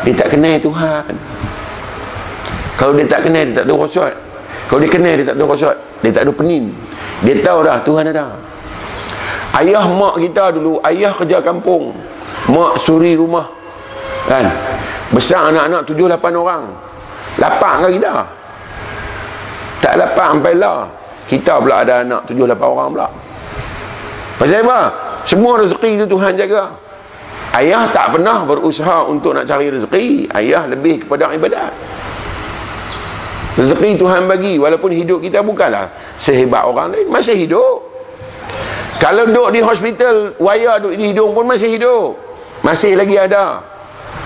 [0.07, 1.11] Dia tak kenal Tuhan.
[2.79, 4.13] Kalau dia tak kenal dia tak ada rosot
[4.71, 6.71] kalau dia kenal dia tak ada rosot dia tak ada penin.
[7.27, 8.39] Dia tahu dah Tuhan ada.
[9.55, 11.91] Ayah mak kita dulu ayah kerja kampung.
[12.49, 13.51] Mak suri rumah.
[14.31, 14.49] Kan?
[15.13, 16.65] Besar anak-anak tujuh lapan orang.
[17.35, 18.25] Lapak ke kita
[19.85, 20.89] tak lapak sampai lah.
[21.29, 23.09] Kita pula ada anak tujuh lapan orang pula.
[24.41, 24.81] Pasal apa?
[25.25, 26.77] Semua rezeki itu Tuhan jaga.
[27.57, 30.29] Ayah tak pernah berusaha untuk nak cari rezeki.
[30.37, 31.73] Ayah lebih kepada ibadat.
[33.55, 35.87] Rezeki Tuhan bagi walaupun hidup kita bukanlah
[36.19, 37.87] sehebat orang lain, masih hidup.
[38.99, 42.19] Kalau duduk di hospital, waya duduk di hidung pun masih hidup.
[42.67, 43.63] Masih lagi ada.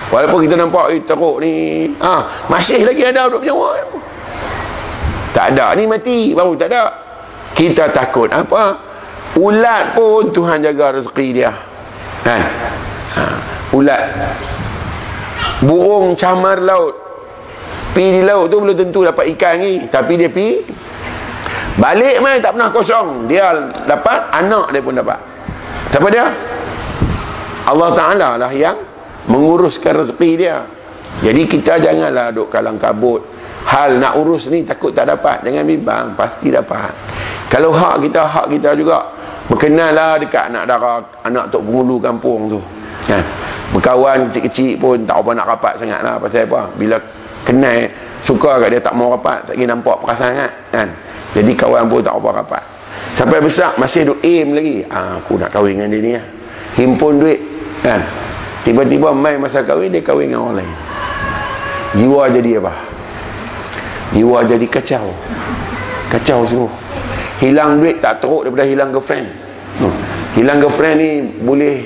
[0.09, 3.77] Walaupun kita nampak eh, teruk ni, ah, masih lagi ada duduk nyawa.
[5.37, 6.83] Tak ada ni mati, baru tak ada.
[7.53, 8.88] Kita takut apa?
[9.37, 11.51] Ulat pun Tuhan jaga rezeki dia.
[12.25, 12.41] Kan?
[13.17, 13.23] Ha.
[13.75, 14.01] ulat.
[15.61, 16.95] Burung camar laut.
[17.91, 19.85] Pi di laut tu belum tentu dapat ikan ni.
[19.89, 20.63] Tapi dia pi
[21.79, 23.27] balik mai tak pernah kosong.
[23.27, 25.19] Dia dapat anak dia pun dapat.
[25.89, 26.25] Siapa dia?
[27.69, 28.77] Allah Ta'ala lah yang
[29.29, 30.65] menguruskan rezeki dia.
[31.19, 33.25] Jadi kita janganlah duk kalang kabut.
[33.67, 35.43] Hal nak urus ni takut tak dapat.
[35.43, 36.89] Jangan bimbang pasti dapat.
[37.51, 39.18] Kalau hak kita hak kita juga
[39.49, 42.61] berkenal lah dekat anak darah anak tok pengulu kampung tu.
[43.09, 43.25] Kan?
[43.73, 46.69] Berkawan kecil-kecil pun tak apa nak rapat sangat lah pasal apa?
[46.77, 47.01] Bila
[47.41, 47.89] kenal
[48.21, 50.87] suka kat dia tak mau rapat tak kira nampak perasaan sangat kan?
[51.33, 52.63] Jadi kawan pun tak apa rapat.
[53.17, 54.85] Sampai besar masih duk aim lagi.
[54.89, 56.25] Ah, aku nak kahwin dengan dia ni lah.
[56.77, 57.39] Himpun duit
[57.81, 58.05] kan?
[58.61, 60.73] Tiba-tiba main masa kahwin dia kahwin dengan orang lain.
[61.97, 62.73] Jiwa jadi apa?
[64.13, 65.09] Jiwa jadi kacau.
[66.09, 66.69] Kacau semua
[67.39, 69.27] hilang duit tak teruk daripada hilang girlfriend
[69.79, 69.93] hmm.
[70.35, 71.83] hilang girlfriend ni boleh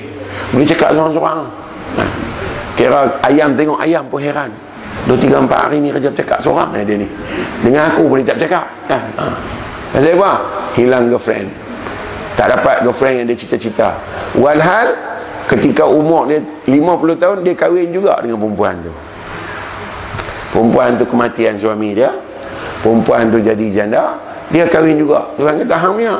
[0.50, 1.38] boleh cakap seorang-seorang
[1.98, 2.04] ha.
[2.78, 4.50] kira ayam tengok ayam pun heran.
[5.04, 7.04] Dua tiga empat hari ni kerja cakap seorang eh, dia ni.
[7.60, 9.02] Dengan aku boleh tak cakap kan?
[9.20, 9.24] Ha.
[9.92, 10.30] pasal apa?
[10.74, 11.50] Hilang girlfriend
[12.34, 13.94] tak dapat girlfriend yang dia cita-cita.
[14.34, 14.94] Walhal
[15.46, 18.92] ketika umur dia 50 tahun dia kahwin juga dengan perempuan tu.
[20.50, 22.10] Perempuan tu kematian suami dia.
[22.82, 24.18] Perempuan tu jadi janda
[24.52, 25.24] dia kahwin juga.
[25.40, 26.14] Tuhan kata hamnya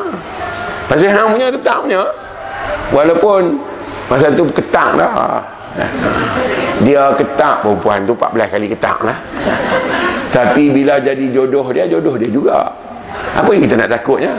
[0.89, 2.05] pasal hamnya tetap punya.
[2.93, 3.59] Walaupun
[4.09, 5.43] masa tu ketak dah.
[6.87, 9.19] Dia ketak perempuan tu 14 kali ketak lah.
[10.31, 12.71] Tapi bila jadi jodoh dia jodoh dia juga.
[13.35, 14.35] Apa yang kita nak takutnya?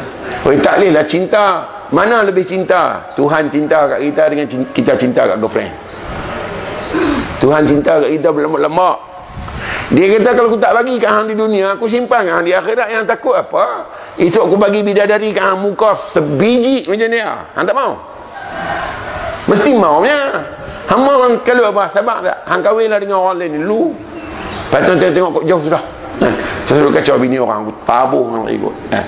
[0.45, 1.45] Oh, tak boleh lah cinta.
[1.89, 3.13] Mana lebih cinta?
[3.13, 5.74] Tuhan cinta kat kita dengan kita cinta kat girlfriend.
[7.41, 9.14] Tuhan cinta kat kita berlemak-lemak
[9.93, 12.89] dia kata kalau aku tak bagi kat hang di dunia aku simpan hang di akhirat.
[12.89, 13.86] Yang takut apa?
[14.17, 17.45] Esok aku bagi bidadari kat hang muka sebiji macam dia.
[17.54, 17.93] Hang tak mau?
[19.45, 20.41] Mesti mau nya
[20.89, 22.38] hang mau hang kalau apa sabar tak?
[22.50, 23.93] Hang kahwinlah dengan orang lain dulu.
[24.74, 25.84] Tu tengok, tengok jauh sudah.
[26.26, 26.34] Eh,
[26.65, 28.76] saya suruh kacau bini orang aku tabuh hang ikut.
[28.89, 29.06] Eh.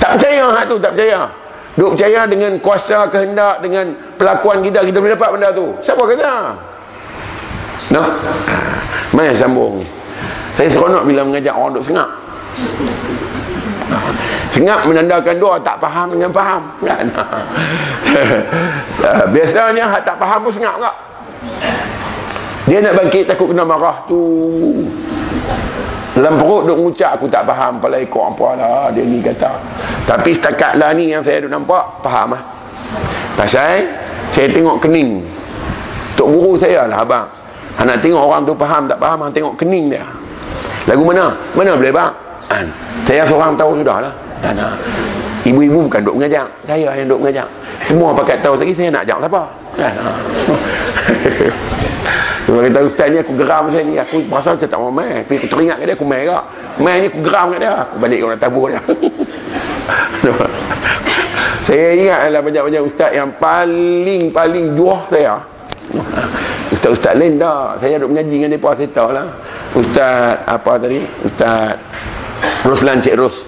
[0.00, 1.28] tak percaya hang tu tak percaya.
[1.76, 5.76] Duk percaya dengan kuasa kehendak dengan pelakuan kita kita boleh dapat benda tu.
[5.84, 6.34] Siapa kata?
[7.90, 8.02] No.
[9.10, 9.86] Mana sambung ni?
[10.54, 12.10] Saya seronok bila mengajak orang duk sengak.
[14.54, 17.06] Sengak menandakan doa tak faham dengan faham kan?
[19.34, 20.94] Biasanya hak tak faham pun sengak tak?
[22.70, 24.22] Dia nak bangkit takut kena marah tu
[26.10, 29.56] dalam perut duk ngucap aku tak faham pala ikut apa lah dia ni kata
[30.04, 32.42] tapi setakat lah ni yang saya duk nampak faham lah
[33.38, 33.86] pasal
[34.28, 35.22] saya tengok kening
[36.18, 37.26] tok guru saya lah abang
[37.86, 40.04] nak tengok orang tu faham tak faham hang tengok kening dia.
[40.88, 41.32] Lagu mana?
[41.56, 42.12] Mana boleh bang?
[42.50, 42.66] Kan?
[43.06, 44.14] Saya seorang tahu sudah lah.
[44.40, 44.56] Kan
[45.44, 46.46] ibu-ibu bukan duk mengajak.
[46.68, 47.48] Saya yang duk mengajak.
[47.84, 49.42] Semua pakai tahu lagi saya nak ajak siapa?
[49.76, 49.92] Kan?
[52.50, 53.94] Dia kata ustaz ni aku geram saya ni.
[53.94, 55.22] Aku rasa macam tak mau main.
[55.22, 56.44] Tapi aku teringat dia aku main kak
[56.82, 57.72] Main ni aku geram kat dia.
[57.86, 58.82] Aku balik orang tabur dia.
[61.66, 65.38] Saya ingat adalah banyak-banyak ustaz yang paling-paling juah saya
[66.70, 67.74] Ustaz-ustaz lain dah.
[67.82, 69.26] Saya duduk mengaji dengan mereka Saya tahu lah.
[69.74, 71.00] Ustaz apa tadi?
[71.26, 71.78] Ustaz
[72.66, 73.42] Roslan Cik Ros.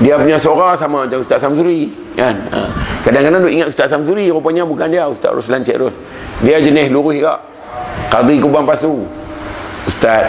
[0.00, 2.36] Dia punya suara sama macam Ustaz Samsuri kan?
[2.52, 2.60] Ha.
[3.04, 5.94] kadang-kadang duk ingat Ustaz Samsuri rupanya bukan dia Ustaz Roslan Cik Ros.
[6.40, 7.42] Dia jenis lurus juga.
[8.08, 9.04] Qadhi Kubang Pasu.
[9.84, 10.24] Ustaz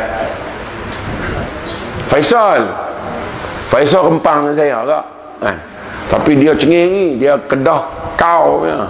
[2.12, 2.67] Faisal.
[3.71, 5.06] Faisal dengan saya tak?
[5.39, 5.56] Kan?
[6.12, 7.88] Tapi dia cengeng ni Dia kedah
[8.19, 8.84] kau ya.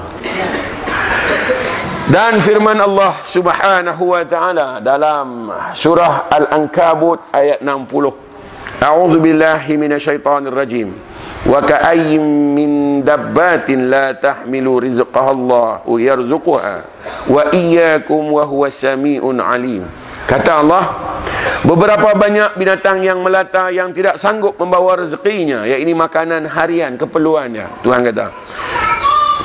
[2.12, 8.32] Dan firman Allah subhanahu wa ta'ala Dalam surah Al-Ankabut ayat 60
[8.82, 10.90] A'udzu billahi minasyaitonir rajim.
[11.46, 12.26] Wa ka'ayyin
[12.58, 12.72] min
[13.06, 16.76] dabbatin la tahmilu rizqaha Allah yarzuquha.
[17.30, 19.86] Wa iyyakum wa huwa samiun alim.
[20.26, 20.98] Kata Allah
[21.62, 27.86] beberapa banyak binatang yang melata yang tidak sanggup membawa rezekinya yakni makanan harian keperluannya.
[27.86, 28.34] Tuhan kata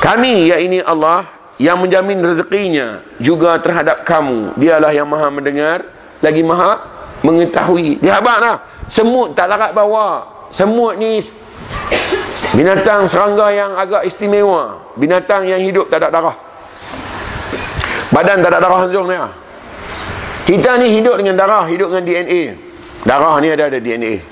[0.00, 5.84] kami yakni Allah yang menjamin rezekinya juga terhadap kamu dialah yang maha mendengar
[6.20, 6.84] lagi maha
[7.24, 8.60] mengetahui dia habaklah
[8.92, 11.24] semut tak larat bawa semut ni
[12.52, 16.36] binatang serangga yang agak istimewa binatang yang hidup tak ada darah
[18.16, 19.18] Badan tak ada darah langsung ni.
[20.46, 22.42] Kita ni hidup dengan darah, hidup dengan DNA.
[23.02, 24.22] Darah ni ada ada DNA.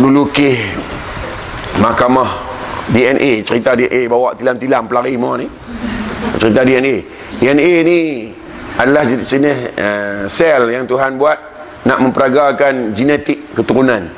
[0.00, 0.56] Dulu ke
[1.78, 2.47] mahkamah
[2.88, 5.46] DNA, cerita DNA bawa tilam-tilam pelari semua ni.
[6.40, 6.94] Cerita DNA.
[7.38, 7.98] DNA ni
[8.78, 11.38] adalah jenis uh, sel yang Tuhan buat
[11.84, 14.08] nak memperagakan genetik keturunan.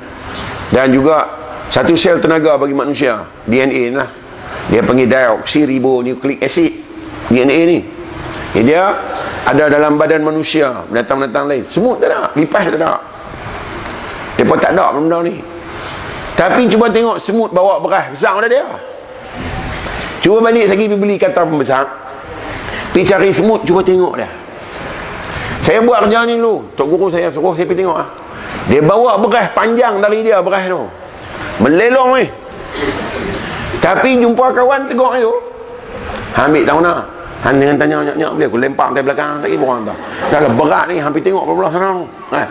[0.70, 1.26] Dan juga
[1.66, 4.11] satu sel tenaga bagi manusia, DNA ni lah.
[4.70, 6.72] Dia panggil deoksiribonukleik acid.
[7.30, 7.78] DNA ni
[8.59, 8.90] eh, dia
[9.46, 12.92] ada dalam badan manusia binatang-binatang lain semut tak ada lipas tak ada
[14.42, 15.38] pun tak ada benda ni
[16.40, 18.64] Tapi cuba tengok semut bawa beras besar pada dia.
[20.24, 21.85] Cuba balik lagi pergi beli kata pembesar.
[22.96, 24.24] Pergi cari semut, cuba tengok dia.
[25.61, 26.64] Saya buat kerja ni dulu.
[26.72, 28.09] Tok guru saya suruh saya pergi tengok ah.
[28.72, 30.81] Dia bawa beras panjang dari dia beras tu.
[31.61, 32.24] Melelong ni.
[33.85, 35.33] Tapi jumpa kawan tegak tu.
[36.40, 37.05] Ambil tahu nak.
[37.44, 39.96] Han dengan tanya nyak-nyak boleh aku lempar ke belakang tak orang tak.
[40.33, 42.05] Dah berat ni hampir tengok belah sana tu.
[42.33, 42.48] Ha.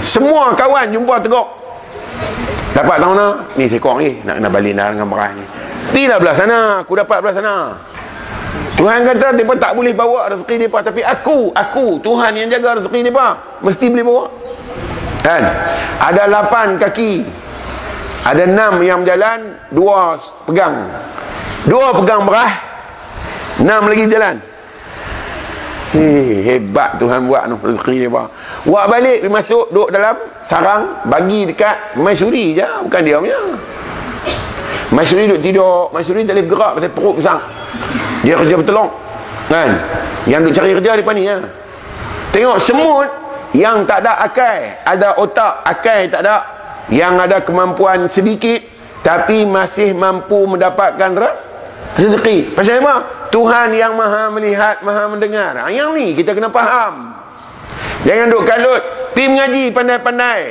[0.00, 1.59] Semua kawan jumpa tegak.
[2.70, 3.34] Dapat tahu nak?
[3.58, 5.44] Ni seekor ni nak kena balik dengan beras ni.
[5.90, 7.54] Pergilah belah sana, aku dapat belah sana.
[8.78, 12.98] Tuhan kata mereka tak boleh bawa rezeki mereka tapi aku, aku, Tuhan yang jaga rezeki
[13.04, 13.28] mereka
[13.60, 14.24] mesti boleh bawa.
[15.20, 15.42] Kan?
[16.00, 17.12] Ada lapan kaki.
[18.20, 20.86] Ada enam yang berjalan, dua pegang.
[21.64, 22.52] Dua pegang beras,
[23.60, 24.36] enam lagi berjalan.
[25.90, 28.22] Hei, hebat Tuhan buat tu rezeki dia
[28.62, 30.14] Buat balik dia masuk duduk dalam
[30.46, 33.40] sarang bagi dekat Maisuri je bukan dia punya.
[34.94, 37.42] Maisuri duduk tidur, Maisuri tak boleh bergerak pasal perut besar.
[38.22, 38.90] Dia kerja bertolong.
[39.50, 39.70] Kan?
[40.30, 41.36] Yang duk cari kerja depan ni ya.
[42.30, 43.08] Tengok semut
[43.50, 46.36] yang tak ada akal, ada otak, akal tak ada,
[46.94, 48.62] yang ada kemampuan sedikit
[49.02, 51.49] tapi masih mampu mendapatkan rezeki.
[51.98, 52.94] Pasal apa?
[53.34, 55.58] Tuhan yang maha melihat, maha mendengar.
[55.58, 57.14] Ha, yang ni kita kena faham.
[58.06, 58.82] Jangan duk kalut.
[59.14, 60.42] Pergi mengaji pandai-pandai.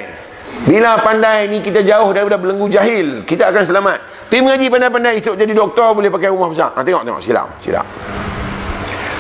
[0.67, 3.23] Bila pandai ni kita jauh daripada belenggu jahil.
[3.23, 3.97] Kita akan selamat.
[4.28, 5.13] Pergi mengaji pandai-pandai.
[5.23, 6.75] Esok jadi doktor boleh pakai rumah besar.
[6.75, 7.21] Ha, tengok, tengok.
[7.23, 7.47] Silap.
[7.63, 7.86] Silap.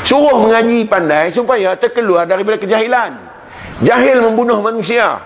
[0.03, 3.15] Suruh mengaji pandai supaya terkeluar daripada kejahilan.
[3.79, 5.23] Jahil membunuh manusia.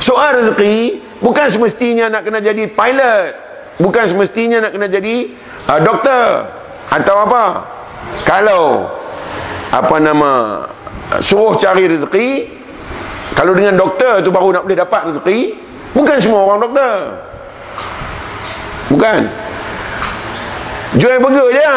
[0.00, 3.32] Soal rezeki bukan semestinya nak kena jadi pilot.
[3.80, 5.32] Bukan semestinya nak kena jadi
[5.68, 6.48] uh, doktor
[6.90, 7.44] atau apa?
[8.24, 8.88] Kalau
[9.70, 10.62] apa nama
[11.22, 12.28] suruh cari rezeki
[13.38, 15.38] kalau dengan doktor tu baru nak boleh dapat rezeki
[15.94, 16.94] bukan semua orang doktor.
[18.90, 19.20] Bukan.
[20.98, 21.70] Jual burger je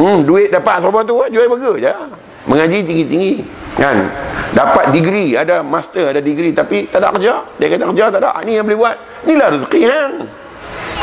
[0.00, 1.92] hmm, duit dapat semua tu jual burger je
[2.48, 3.32] mengaji tinggi-tinggi
[3.76, 4.08] kan?
[4.56, 7.44] Dapat degree ada master ada degree tapi tak ada kerja.
[7.60, 8.96] Dia kata kerja tak ada ni yang boleh buat.
[9.28, 10.14] Inilah rezeki hang.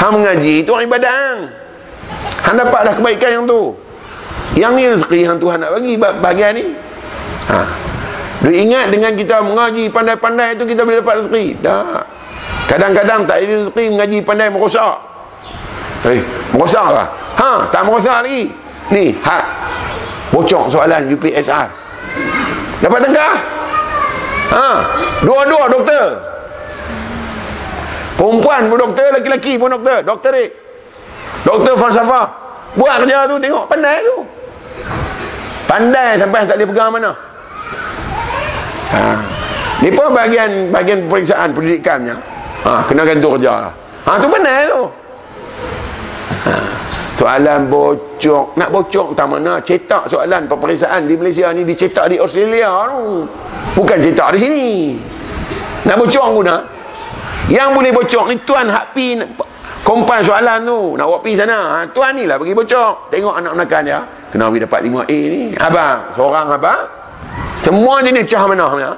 [0.01, 1.66] Hang mengaji tu ibadah hang
[2.47, 3.75] Han dapat dah kebaikan yang tu.
[4.55, 6.63] Yang ni rezeki yang Tuhan nak bagi bahagian ni.
[7.51, 7.59] Ha.
[8.47, 11.59] Dia ingat dengan kita mengaji pandai-pandai tu kita boleh dapat rezeki.
[11.59, 12.03] Tak.
[12.71, 14.95] Kadang-kadang tak ada rezeki mengaji pandai merosak.
[16.07, 16.23] Eh,
[16.55, 17.07] merosak lah.
[17.35, 18.47] Ha, tak merosak lagi.
[18.95, 19.43] Ni, ha.
[20.31, 21.67] Bocok soalan UPSR.
[22.79, 23.33] Dapat tengah?
[24.55, 24.67] Ha,
[25.27, 26.05] dua-dua doktor.
[28.15, 29.99] Perempuan pun doktor, lelaki-lelaki pun doktor.
[30.07, 30.66] Doktor.
[31.45, 32.25] Doktor falsafah
[32.75, 34.17] Buat kerja tu tengok Pandai tu.
[35.67, 37.11] Pandai sampai tak boleh pegang mana.
[38.87, 39.19] Ha.
[39.83, 42.15] Ni pun bahagian Bahagian periksaan pendidikannya
[42.63, 43.71] ha, Kena gantung kerja.
[44.07, 44.81] Ha tu pandai tu.
[46.47, 46.53] Ha.
[47.17, 48.53] Soalan bocok.
[48.55, 49.57] Nak bocok tak mana?
[49.59, 53.25] Cetak soalan peperiksaan di Malaysia ni Dicetak di Australia tu.
[53.75, 54.67] Bukan cetak di sini.
[55.87, 56.55] Nak bocok guna
[57.47, 59.15] Yang boleh bocok ni Tuan Hak Pi
[59.87, 60.99] Kompan soalan tu.
[60.99, 61.59] Nak buat pergi sana.
[61.71, 63.99] Ha, Tuan ni lah pergi bocok Tengok anak menakan dia.
[64.35, 65.41] Kenapa dia dapat 5A ni.
[65.55, 66.81] Abang Seorang abang.
[67.63, 68.91] Semua jenis cah mana punya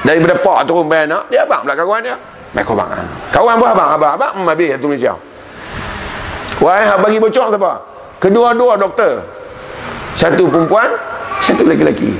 [0.00, 2.16] Daripada pak turun bayar anak Dia abang pula kawan dia.
[2.56, 3.04] Baik kau bang ha.
[3.36, 4.12] Kawan pun abang Abang.
[4.16, 5.12] Abang hmm, Habis satu Malaysia.
[6.60, 7.72] Wahai bagi bocok siapa?
[8.16, 9.20] Kedua-dua doktor.
[10.16, 10.88] Satu perempuan
[11.44, 12.16] Satu lelaki-lelaki.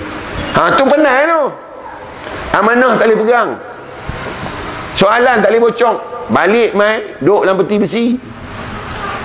[0.61, 1.43] Ha tu pandai tu.
[2.53, 3.49] Amanah tak boleh pegang
[4.99, 5.97] Soalan tak boleh bocok
[6.31, 8.05] Balik mai Duduk dalam peti besi.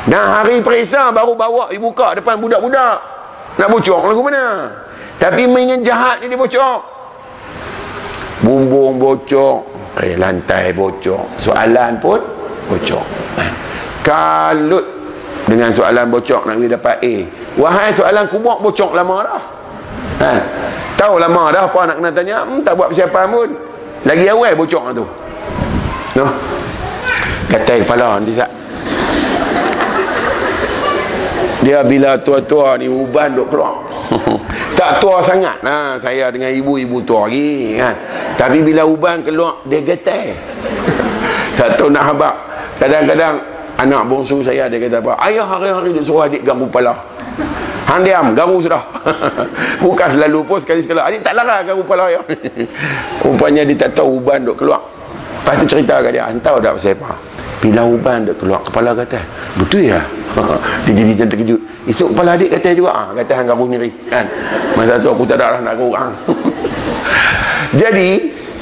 [0.10, 2.98] Dah hari periksa Baru bawa Ibu buka depan budak-budak.
[3.56, 4.46] Nak bocok lagu mana?
[5.16, 6.80] Tapi main jahat ni dia bocok
[8.44, 9.58] Bumbung bocok
[10.04, 12.20] eh, Lantai bocok Soalan pun
[12.68, 13.06] Bocok
[13.40, 13.52] eh.
[14.04, 14.86] Kalut
[15.48, 17.16] Dengan soalan bocok Nak dapat A.
[17.56, 19.44] Wahai soalan kubur bocok lama dah.
[20.20, 20.40] Eh.
[21.00, 22.38] Tahu lama dah Apa nak kena tanya?
[22.44, 23.50] Hmm, Tak buat persiapan pun.
[24.06, 25.06] Lagi awal bocok tu
[26.16, 26.26] No
[27.52, 28.48] Katai kepala nanti sat
[31.60, 33.74] Dia bila tua-tua ni uban duk keluar.
[34.76, 35.64] Tak tua sangat.
[35.66, 37.96] Nah, Saya dengan ibu-ibu tua lagi kan.
[38.38, 40.36] Tapi bila uban keluar Dia getai
[41.60, 42.36] Tak tahu nak habak.
[42.80, 45.20] Kadang-kadang Anak bongsu saya dia kata apa?
[45.20, 46.96] Ayah hari-hari duk suruh adik ganggu kepala.
[47.92, 48.80] Hang diam, garu sudah.
[49.84, 51.04] Bukan selalu pun sekali-sekala.
[51.12, 52.24] Adik tak larang garu kepala ayah.
[53.20, 54.95] Rupanya dia tak tahu uban duk keluar.
[55.46, 57.14] Lepas tu cerita kat dia, tahu tak pasal apa?
[57.62, 59.22] Bila uban dia keluar kepala kata,
[59.62, 60.02] betul ya?
[60.90, 61.62] dia jadi macam terkejut.
[61.86, 63.94] Esok kepala adik kata juga, ah, kata hang garuh nyeri.
[64.10, 64.26] Kan?
[64.74, 66.18] Masa tu aku tak ada lah nak kurang.
[67.82, 68.10] jadi,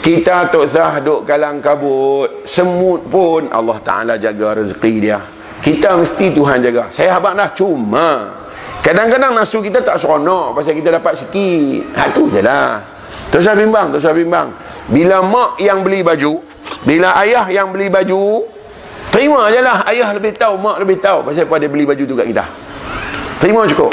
[0.04, 5.24] kita tak sah duk kalang kabut semut pun Allah Ta'ala jaga rezeki dia
[5.64, 8.36] kita mesti Tuhan jaga saya habang dah cuma
[8.84, 12.84] kadang-kadang nafsu kita tak seronok pasal kita dapat sikit hak tu je lah
[13.32, 14.52] tak usah bimbang tak usah bimbang
[14.92, 16.44] bila mak yang beli baju
[16.84, 18.44] bila ayah yang beli baju
[19.08, 19.88] terima je lah.
[19.88, 22.46] Ayah lebih tahu mak lebih tahu pasal apa dia beli baju tu kat kita.
[23.40, 23.92] Terima cukup.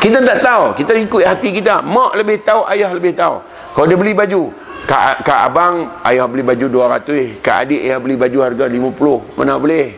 [0.00, 0.64] Kita tak tahu.
[0.76, 1.80] Kita ikut hati kita.
[1.84, 3.40] Mak lebih tahu ayah lebih tahu.
[3.76, 4.52] Kalau dia beli baju
[4.84, 9.56] kak, kak abang ayah beli baju 200 kak adik ayah beli baju harga 50 mana
[9.56, 9.88] boleh?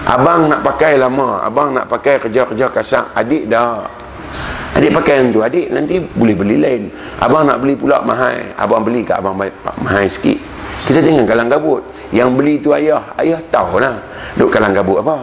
[0.00, 3.04] Abang nak pakai lama Abang nak pakai kerja-kerja kasar.
[3.14, 3.99] Adik dah
[4.76, 5.40] Adik pakai yang tu.
[5.42, 6.82] Adik nanti boleh beli lain.
[7.18, 8.54] Abang nak beli pula mahal.
[8.56, 10.38] Abang beli kat abang mahal sikit.
[10.80, 13.12] Kita jangan kalang kabut Yang beli tu ayah.
[13.20, 14.00] Ayah tahu lah
[14.36, 15.16] Duk kalang kabut apa?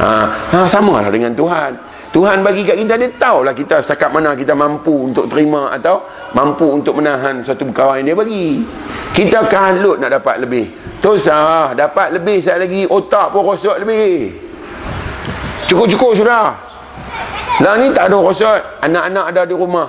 [0.00, 0.08] Ha,
[0.52, 1.76] ha, Sama lah dengan Tuhan.
[2.16, 6.64] Tuhan bagi kat kita Dia tahulah kita setakat mana kita mampu Untuk terima atau Mampu
[6.72, 8.48] untuk menahan Satu kawan yang dia bagi.
[9.16, 10.68] Kita kalut nak dapat lebih.
[11.00, 12.44] Tosah, dapat lebih.
[12.44, 14.28] Sekali lagi otak pun rosot lebih.
[15.72, 16.65] Cukup-cukup sudah.
[17.64, 19.88] Lah ni tak ada rosot, anak-anak ada di rumah.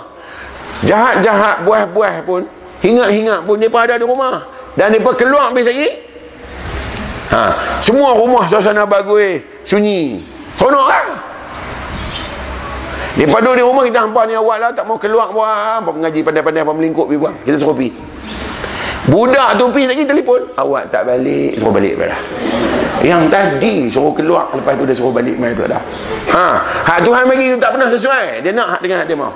[0.88, 2.48] Jahat-jahat buah-buah pun,
[2.80, 4.46] hingat-hingat pun depa ada di rumah.
[4.78, 5.90] Dan depa keluar habis lagi.
[7.28, 7.40] Ha,
[7.84, 10.24] semua rumah suasana bagus, sunyi.
[10.56, 11.06] Kan?
[13.18, 16.22] Depa duduk di rumah kita hampa ni awak lah tak mau keluar buat apa mengaji
[16.22, 17.50] pandai-pandai apa melingkup pergi.
[17.50, 17.90] Kita suruh pergi.
[19.08, 20.52] Budak tu pergi lagi telefon.
[20.60, 22.22] Awak tak balik, suruh balik dah.
[23.00, 25.84] Yang tadi suruh keluar, lepas tu dia suruh balik mai pula dah.
[26.36, 26.46] Ha,
[26.92, 28.44] hak Tuhan bagi tu tak pernah sesuai.
[28.44, 29.32] Dia nak hak dengan hak dia mau.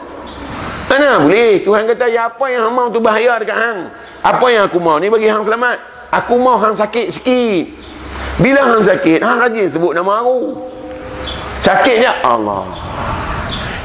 [0.92, 1.64] Mana boleh?
[1.64, 3.80] Tuhan kata, ya apa yang hang mau tu bahaya dekat hang.
[4.20, 5.80] Apa yang aku mau ni bagi hang selamat.
[6.12, 7.64] Aku mau hang sakit sikit.
[8.44, 10.68] Bila hang sakit, hang rajin sebut nama aku.
[11.64, 12.68] Sakitnya Allah.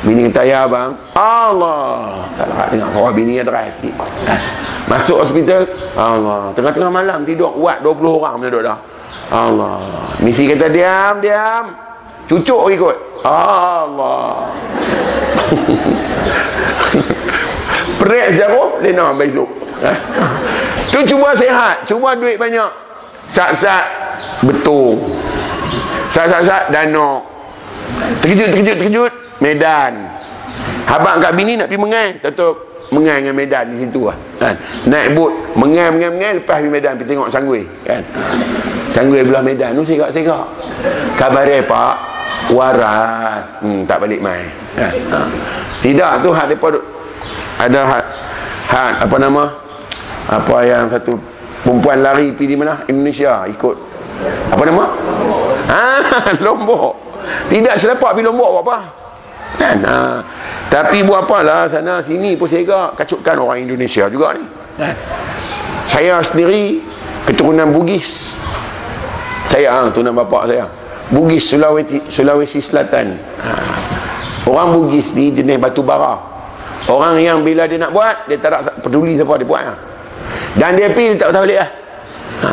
[0.07, 2.23] Bini kata ya bang Allah.
[2.39, 3.99] Tak nak tengok Suara bini yang deras sikit.
[4.87, 5.67] Masuk hospital
[5.99, 6.55] Allah.
[6.55, 8.79] Tengah-tengah malam tidur Kuat 20 orang duduk dah.
[9.35, 9.83] Allah.
[10.23, 11.75] Misi kata diam diam.
[12.31, 12.97] Cucuk ikut.
[13.27, 14.47] Allah.
[17.99, 19.51] Perik jarum Lena besok
[20.95, 22.71] Tu cuba sehat Cuba duit banyak.
[23.27, 23.83] Sat-sat
[24.47, 25.03] Betul.
[26.15, 27.27] Sat-sat-sat Danok
[28.23, 29.93] Terkejut, terkejut, terkejut Medan.
[30.87, 32.09] Habang kat bini nak pergi mengai.
[32.22, 32.57] Tentu
[32.95, 34.55] mengai dengan Medan di situ lah kan?
[34.87, 37.99] Naik bot Mengai, mengai, mengai Lepas pergi Medan Pergi tengok Sanggui kan?
[38.95, 40.47] Sanggui belah Medan Tu segak, segak
[41.18, 41.95] Kabarnya pak
[42.55, 43.43] Waras.
[43.59, 44.47] Hmm, Tak balik mai
[44.78, 44.93] kan?
[45.11, 45.20] ha.
[45.82, 46.78] Tidak tu had mereka
[47.59, 48.05] Ada had,
[48.70, 49.45] had Apa nama?
[50.30, 51.18] Apa yang satu
[51.66, 52.87] Perempuan lari pergi di mana?
[52.87, 53.74] Indonesia Ikut.
[54.55, 54.84] Apa nama?
[55.66, 56.95] Ah, Lombok.
[57.51, 58.76] Tidak selepak pergi Lombok apa
[59.55, 59.78] kan?
[59.86, 59.99] Ha.
[60.66, 64.44] tapi buat apalah sana sini pun segak kacukkan orang Indonesia juga ni.
[64.74, 64.94] Kan?
[65.86, 66.82] Saya sendiri
[67.24, 68.34] keturunan Bugis.
[69.47, 70.66] Saya ha, turunan bapak saya.
[71.14, 73.14] Bugis Sulawesi Sulawesi Selatan.
[73.47, 73.51] Ha.
[74.51, 76.36] orang Bugis ni jenis batu bara.
[76.86, 79.74] Orang yang bila dia nak buat dia tak peduli siapa dia buat ha.
[80.61, 81.70] dan dia pergi dia tak tahu balik lah
[82.44, 82.51] ha.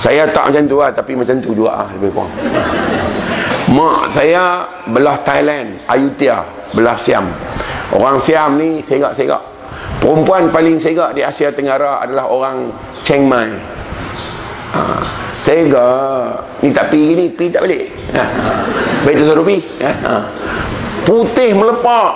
[0.00, 2.32] saya tak macam tu lah tapi macam tu juga lah lebih kurang
[3.68, 6.40] Mak saya belah Thailand, Ayutthaya,
[6.72, 7.28] belah Siam.
[7.92, 9.40] Orang Siam ni segak-segak.
[9.98, 12.72] Perempuan paling segak di Asia Tenggara adalah orang
[13.04, 13.50] Chiang Mai.
[14.72, 14.80] Ha,
[15.44, 16.62] segak.
[16.64, 17.84] Ni tak pergi ni, pergi tak balik.
[18.16, 18.24] Ha.
[19.04, 19.60] Baik tu suruh pergi.
[19.84, 20.16] Ha, ha.
[21.04, 22.12] Putih melepak.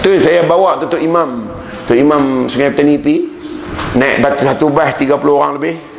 [0.00, 1.48] Tu saya bawa tu Imam.
[1.84, 3.18] Tu Imam Sungai Petani pergi.
[3.96, 5.95] Naik batu satu bas 30 orang lebih.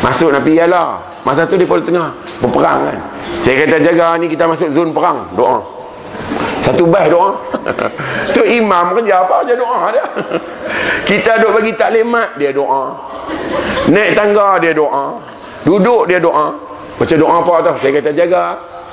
[0.00, 0.96] Masuk pergi lah.
[1.20, 2.08] Masa tu dia tengah
[2.40, 2.98] berperang kan.
[3.44, 5.28] Saya kata jaga ni kita masuk zon perang.
[5.36, 5.60] Doa.
[6.64, 7.36] Satu bah doa.
[8.36, 10.04] tu imam kerja apa aja doa dia.
[11.08, 12.96] kita duk bagi taklimat dia doa.
[13.92, 15.20] Naik tangga dia doa.
[15.68, 16.56] Duduk dia doa.
[16.96, 17.72] Macam doa apa tu?
[17.84, 18.44] Saya kata jaga.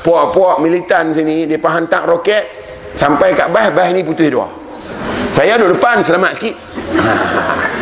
[0.03, 2.47] Puak-puak militan sini dia hantar roket
[2.95, 4.51] sampai kat bah bah ni putus doa.
[5.31, 6.55] Saya duduk depan selamat sikit.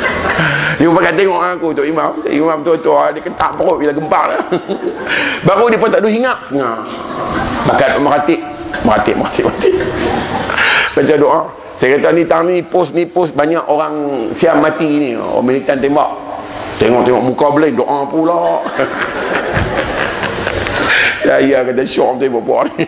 [0.75, 2.11] Dia pun pakai tengok aku tu imam.
[2.27, 4.39] Imam tu tu dia ketak perut bila gempak lah.
[5.47, 6.37] Baru dia pun tak ada hingat.
[6.51, 6.83] Sengah.
[7.63, 8.39] Bakat meratik.
[8.83, 9.73] Meratik, meratik, meratik.
[10.95, 11.39] Baca doa.
[11.75, 15.09] Saya kata ni tang ni post ni post banyak orang siam mati ni.
[15.15, 16.11] Orang militan tembak.
[16.75, 18.59] Tengok-tengok muka boleh doa pula.
[21.23, 22.83] Saya kata syok tengok buat ni.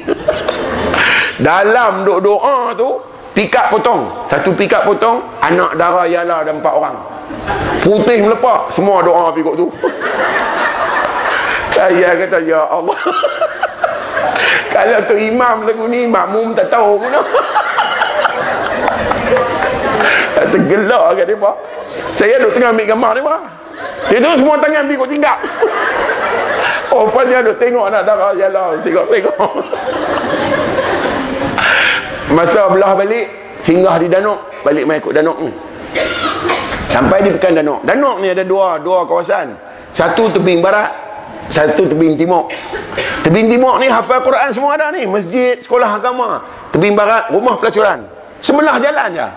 [1.39, 2.99] Dalam doa tu,
[3.37, 4.09] pikap potong.
[4.25, 6.97] Satu pikap potong, anak darah ialah ada empat orang.
[7.85, 8.73] Putih melepak.
[8.73, 9.69] Semua doa pergi tu.
[11.77, 12.97] Saya kata ya Allah.
[14.73, 17.13] Kalau tu imam lagu ni makmum tak tahu pun.
[20.47, 21.51] Tergelak kat dia
[22.15, 23.37] saya duduk tengah ambil gambar dia
[24.07, 25.37] dia tu semua tangan kot tinggal
[26.93, 29.37] oh rupanya duduk tengok anak darah jalan segok-segok
[32.33, 33.25] masa belah balik
[33.63, 35.51] singgah di Danuk balik main ikut Danuk ni
[36.91, 39.55] sampai di pekan Danuk Danuk ni ada dua dua kawasan.
[39.95, 40.93] Satu tebing barat
[41.47, 42.51] satu tebing timur.
[43.23, 45.07] Tebing timur ni hafal Quran semua ada ni.
[45.07, 46.43] Masjid sekolah agama.
[46.75, 48.03] Tebing barat rumah pelacuran.
[48.43, 49.27] Sebelah jalan je.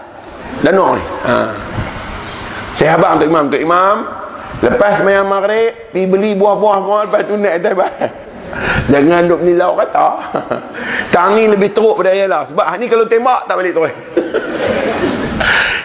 [0.66, 1.04] Danuk ni.
[1.24, 1.36] Ha.
[2.76, 3.96] saya habang untuk imam untuk imam.
[4.60, 7.72] Lepas mayang maghrib pergi beli buah-buah lepas tu naik atas
[8.92, 10.08] Jangan duk nilau kata.
[11.10, 12.46] Tang ni lebih teruk pada ialah.
[12.46, 13.94] Sebab ni kalau tembak tak balik terus.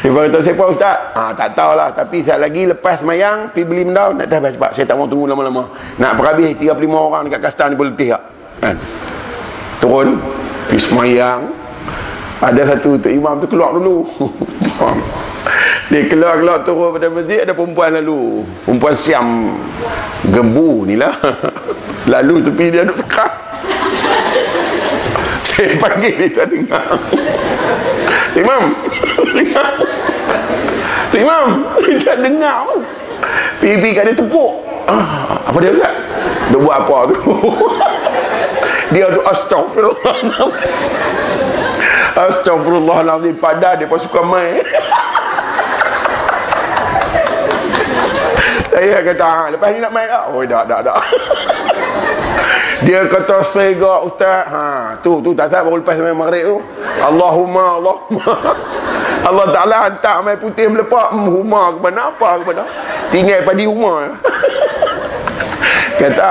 [0.06, 0.98] Dia kata siapa ustaz?
[1.18, 4.86] Ah tak tahulah tapi saya lagi lepas mayang pi beli benda nak tahu sebab saya
[4.86, 5.66] tak mau tunggu lama-lama.
[5.98, 8.22] Nak berhabis 35 orang dekat kastan ni boleh tak?
[8.62, 8.78] Kan?
[9.82, 10.22] Turun
[10.70, 11.50] pi semayang.
[12.38, 14.06] Ada satu tu imam tu keluar dulu.
[15.90, 18.46] Dia keluar-keluar turun pada masjid ada perempuan lalu.
[18.66, 19.58] Perempuan siam
[20.30, 21.14] gebu ni lah.
[22.14, 23.32] Lalu tepi dia duduk sekat.
[25.46, 26.86] Saya panggil dia tak dengar.
[28.34, 28.64] Imam.
[29.32, 29.72] Dengar.
[31.14, 31.48] Imam.
[31.86, 32.66] Dia tak dengar.
[33.62, 34.52] Pipi kat dia tepuk.
[34.90, 35.90] Ah, apa dia kata?
[36.52, 37.20] Dia buat apa tu?
[38.94, 40.18] dia tu astagfirullah.
[42.16, 43.36] Astagfirullahaladzim.
[43.38, 44.66] Padahal dia pun suka main.
[48.76, 50.24] Saya kata, ah, lepas ni nak main tak?
[50.36, 51.00] Oh, tak, tak, tak.
[52.84, 54.44] Dia kata sega ustaz.
[54.52, 54.64] Ha,
[55.00, 56.58] tu tu tak sabar baru lepas main maghrib tu.
[57.00, 58.34] Allahumma Allahumma.
[59.32, 62.64] Allah Taala hantar mai putih melepak huma ke mana apa ke mana.
[63.10, 64.12] Tinggal pada rumah.
[66.02, 66.30] Kata,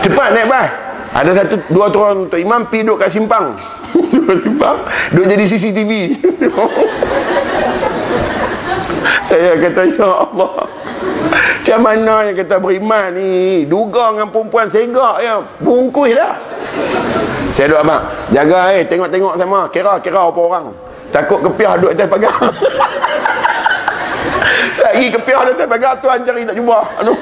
[0.00, 0.68] cepat naik bah.
[1.12, 3.52] Ada satu dua orang untuk imam pi duduk kat simpang.
[3.92, 4.80] duduk simpang,
[5.12, 5.92] duduk jadi CCTV.
[9.22, 10.50] Saya kata ya Allah.
[11.62, 13.64] Macam mana yang kata beriman ni?
[13.64, 15.34] Duga dengan perempuan segak ya.
[15.62, 16.34] Bungkus dah.
[17.54, 18.02] Saya duduk abang
[18.34, 18.82] Jaga eh.
[18.86, 19.70] Tengok-tengok sama.
[19.70, 20.66] Kira-kira apa orang.
[21.14, 22.34] Takut kepiah duduk atas pagar.
[24.76, 27.16] Saya pergi kepiah duduk atas pagar Tuan cari tak jumpa Aduh.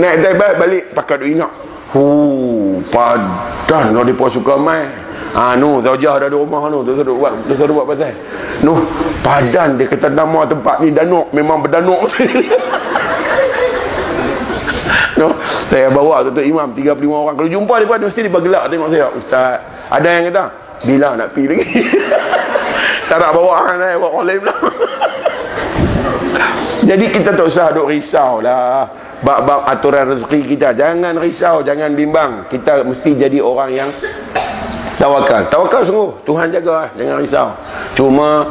[0.00, 1.52] Naik atas balik, Pakai duduk ingat
[1.90, 3.90] Hu, padan.
[3.90, 5.09] Kalau dia suka main.
[5.30, 8.10] Ah nu, zaujah ada di rumah tu suruh buat, tu suruh buat pasal.
[8.66, 8.82] Nu,
[9.22, 12.02] padan dia kata nama tempat ni Danuk, memang berdanuk.
[15.22, 15.30] no,
[15.70, 17.34] saya bawa tu imam 35 orang.
[17.38, 19.06] Kalau jumpa dia pun mesti dia bergelak tengok saya.
[19.14, 20.44] Ustaz, ada yang kata,
[20.82, 21.66] bila nak pergi lagi?
[23.08, 24.42] tak nak bawa orang lain, bawa orang lain.
[26.90, 28.88] Jadi kita tak usah duk risau lah
[29.20, 33.90] Bab-bab aturan rezeki kita Jangan risau, jangan bimbang Kita mesti jadi orang yang
[35.00, 35.48] Tawakal.
[35.48, 36.12] Tawakal sungguh.
[36.28, 37.48] Tuhan jaga jangan risau.
[37.96, 38.44] Cuma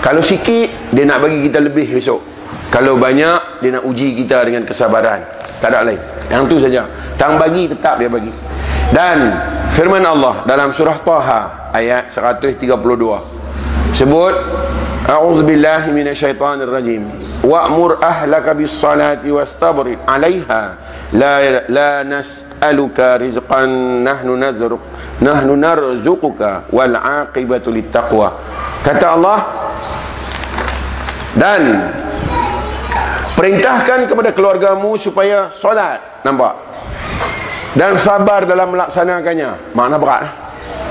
[0.00, 2.24] Kalau sikit Dia nak bagi kita lebih besok.
[2.72, 5.20] Kalau banyak Dia nak uji kita dengan kesabaran.
[5.60, 6.00] Tak ada lain.
[6.32, 6.88] Yang tu saja.
[7.20, 8.32] Tang bagi tetap dia bagi.
[8.90, 9.36] Dan
[9.76, 12.64] Firman Allah Dalam surah Taha Ayat 132
[13.92, 14.34] Sebut
[15.10, 17.08] A'udzu billahi minasyaitonir rajim.
[17.42, 20.76] Wa'mur ahlaka bis salati wastabrid 'alaiha.
[21.10, 24.78] La la nas'aluka rizqan nahnu nazruq
[25.18, 28.38] nahnu narzuquka wal 'aqibatu littaqwa.
[28.86, 29.38] Kata Allah
[31.34, 31.90] dan
[33.34, 36.22] perintahkan kepada keluargamu supaya solat.
[36.22, 36.54] Nampak?
[37.74, 39.74] Dan sabar dalam melaksanakannya.
[39.74, 40.24] Makna berat.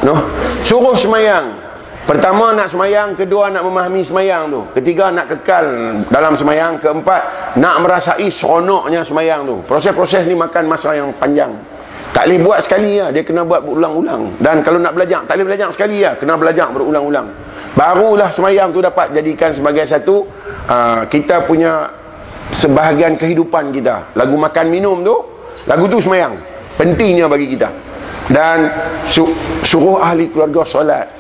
[0.04, 0.16] No?
[0.64, 1.69] Suruh semayang
[2.10, 4.66] Pertama nak semayang, kedua nak memahami semayang tu.
[4.74, 9.62] Ketiga nak kekal dalam semayang, keempat nak merasai seronoknya semayang tu.
[9.70, 11.53] Proses-proses ni makan masa yang panjang.
[12.10, 14.41] Tak boleh buat sekali ya, dia kena buat berulang-ulang.
[14.41, 17.30] Dan kalau nak belajar, tak boleh belajar sekali ya, kena belajar berulang-ulang.
[17.78, 20.26] Barulah semayang tu dapat jadikan sebagai satu
[20.66, 21.93] uh, kita punya
[22.49, 24.18] sebahagian kehidupan kita.
[24.18, 25.14] Lagu makan minum tu,
[25.70, 26.34] lagu tu semayang.
[26.74, 27.70] Pentingnya bagi kita.
[28.34, 28.66] Dan
[29.05, 29.30] su
[29.62, 31.19] suruh ahli keluarga solat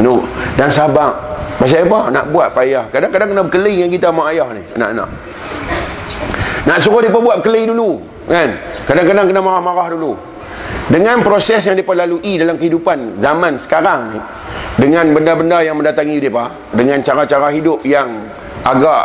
[0.00, 0.24] No.
[0.56, 1.12] Dan sabar.
[1.60, 2.08] Pasal apa?
[2.08, 2.88] Nak buat payah.
[2.88, 4.62] Kadang-kadang kena berkeli dengan kita mak ayah ni.
[4.80, 5.08] Anak-anak.
[6.64, 8.00] Nak suruh dia buat berkeli dulu.
[8.24, 8.56] Kan?
[8.88, 10.16] Kadang-kadang kena marah-marah dulu.
[10.90, 14.20] Dengan proses yang mereka lalui dalam kehidupan zaman sekarang ni.
[14.80, 16.48] Dengan benda-benda yang mendatangi mereka.
[16.72, 18.24] Dengan cara-cara hidup yang
[18.64, 19.04] agak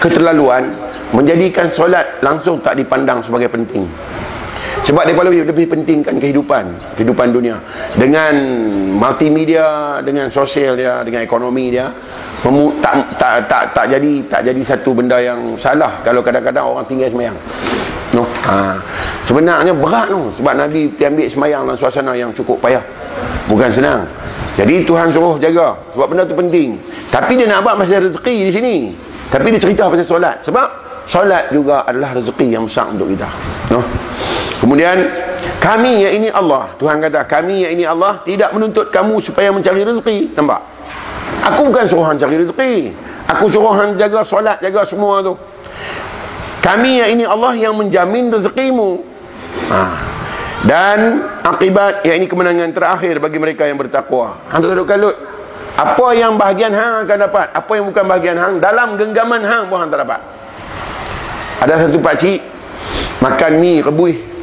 [0.00, 0.72] keterlaluan.
[1.14, 3.86] Menjadikan solat langsung tak dipandang sebagai penting.
[4.86, 7.58] Sebab dia lebih, lebih pentingkan kehidupan Kehidupan dunia.
[7.98, 8.32] Dengan
[8.94, 11.90] multimedia Dengan sosial dia Dengan ekonomi dia
[12.46, 16.86] memu, tak, tak, tak, tak, jadi tak jadi satu benda yang salah Kalau kadang-kadang orang
[16.86, 17.34] tinggal semayang.
[18.14, 18.22] No?
[18.46, 18.78] ha.
[19.26, 20.30] Sebenarnya berat no?
[20.38, 22.82] Sebab Nabi ambil semayang dalam suasana yang cukup payah.
[23.50, 24.06] Bukan senang.
[24.54, 25.74] Jadi Tuhan suruh jaga.
[25.92, 26.78] Sebab benda tu penting.
[27.10, 28.74] Tapi dia nak buat pasal rezeki di sini.
[29.26, 30.36] Tapi dia cerita pasal solat.
[30.46, 30.66] Sebab
[31.10, 33.26] solat juga adalah rezeki yang besar untuk kita.
[33.74, 33.82] No?
[34.60, 34.96] Kemudian
[35.60, 36.70] kami yang ini Allah.
[36.78, 40.36] Tuhan kata kami yang ini Allah tidak menuntut kamu supaya mencari rezeki.
[40.38, 40.60] Nampak?
[41.52, 42.94] Aku bukan suruh hang cari rezeki.
[43.26, 45.34] Aku suruh hang jaga solat jaga semua tu.
[46.62, 49.02] Kami yang ini Allah yang menjamin rezekimu.
[49.70, 49.80] Ha.
[50.66, 54.38] Dan akibat yang ini kemenangan terakhir bagi mereka yang bertakwa.
[54.50, 55.14] Hang duduk kalut.
[55.76, 58.54] Apa yang bahagian hang akan dapat, apa yang bukan bahagian hang?
[58.58, 60.20] Dalam genggaman hang pun hang tak dapat.
[61.60, 62.40] Ada satu pak cik
[63.20, 64.35] makan mi rebus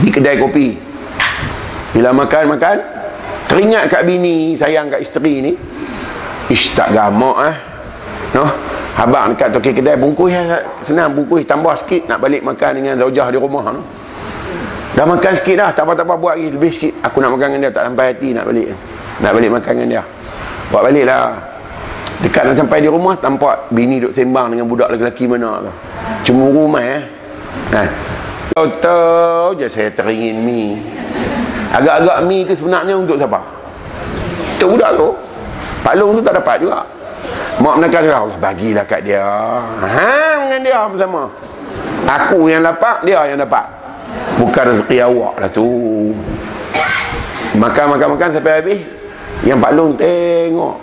[0.00, 0.76] di kedai kopi.
[1.92, 2.76] Bila makan makan
[3.50, 5.52] teringat kat bini sayang kat isteri ni.
[6.50, 7.46] Ish tak gamak ah.
[7.52, 7.56] Eh.
[8.34, 8.50] Noh,
[8.98, 10.34] habaq dekat toki kedai bungkus
[10.82, 13.86] senang bungkus tambah sikit nak balik makan dengan zaujah di rumah noh.
[14.90, 16.92] Dah makan sikit dah, tak apa-apa buat lagi, lebih sikit.
[17.06, 18.74] Aku nak makan dengan dia, tak sampai hati nak balik.
[19.22, 20.02] Nak balik makan dengan dia.
[20.74, 21.26] Buat balik lah.
[22.20, 25.72] Dekat nak sampai di rumah, tampak bini duduk sembang dengan budak lelaki mana tu.
[26.26, 27.02] Cemburu mai eh.
[27.70, 27.86] Kan?
[28.60, 30.76] Tahu-tahu je saya teringin mi.
[31.72, 33.40] Agak-agak mi tu sebenarnya untuk siapa?
[34.60, 35.08] Untuk budak tu.
[35.80, 36.84] Pak Long tu tak dapat juga.
[37.56, 39.24] Mak menekan dia, Allah bagilah kat dia.
[39.80, 41.32] Ha, dengan dia bersama.
[42.04, 43.80] Aku yang dapat, dia yang dapat
[44.40, 45.68] bukan rezeki awak lah tu
[47.54, 48.80] makan makan makan sampai habis
[49.44, 50.76] yang Pak Long tengok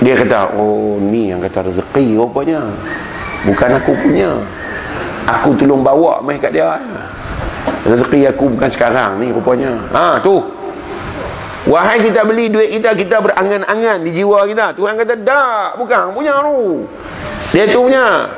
[0.00, 2.64] dia kata oh ni yang kata rezeki rupanya
[3.44, 4.40] bukan aku punya
[5.28, 6.80] aku tolong bawa mai kat dia.
[7.84, 9.76] Rezeki aku bukan sekarang ni rupanya.
[9.92, 10.40] Ha tu.
[11.68, 14.72] Wahai kita beli duit kita kita berangan-angan di jiwa kita.
[14.72, 16.88] Tuhan kata tak bukan punya tu.
[17.52, 18.28] Dia tu punya.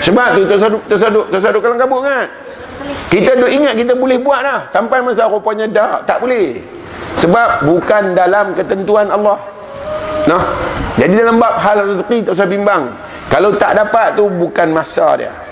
[0.00, 2.26] Sebab tu tersaduk tersaduk tersaduk kalang kabut kan.
[3.12, 4.60] Kita duk ingat kita boleh buat dah.
[4.72, 6.60] Sampai masa rupanya dah tak boleh.
[7.20, 9.36] Sebab bukan dalam ketentuan Allah.
[10.28, 10.42] Nah.
[10.96, 12.88] Jadi dalam bab hal rezeki tak usah bimbang.
[13.28, 15.45] Kalau tak dapat tu bukan masa dia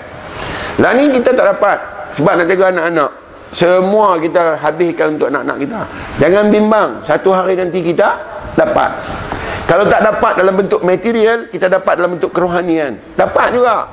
[0.79, 1.77] lah ni kita tak dapat.
[2.15, 3.11] Sebab nak jaga anak-anak.
[3.55, 5.79] Semua kita habiskan untuk anak-anak kita.
[6.19, 6.89] Jangan bimbang.
[7.03, 8.19] Satu hari nanti kita
[8.59, 8.91] dapat.
[9.65, 12.99] Kalau tak dapat dalam bentuk material kita dapat dalam bentuk kerohanian.
[13.15, 13.87] Dapat juga.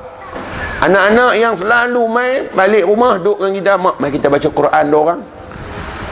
[0.83, 4.99] Anak-anak yang selalu main balik rumah duduk dengan kita, mak, mai kita baca Quran dia
[4.99, 5.21] orang.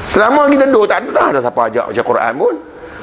[0.06, 2.54] Selama kita duduk tak ada dah siapa ajak baca Quran pun.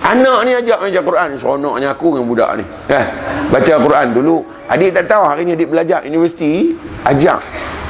[0.04, 2.66] Anak ni ajak baca Quran, seronoknya aku dengan budak ni.
[2.88, 3.06] Kan?
[3.50, 4.38] Baca Quran dulu.
[4.68, 6.76] Adik tak tahu hari ni adik belajar universiti,
[7.08, 7.40] ajak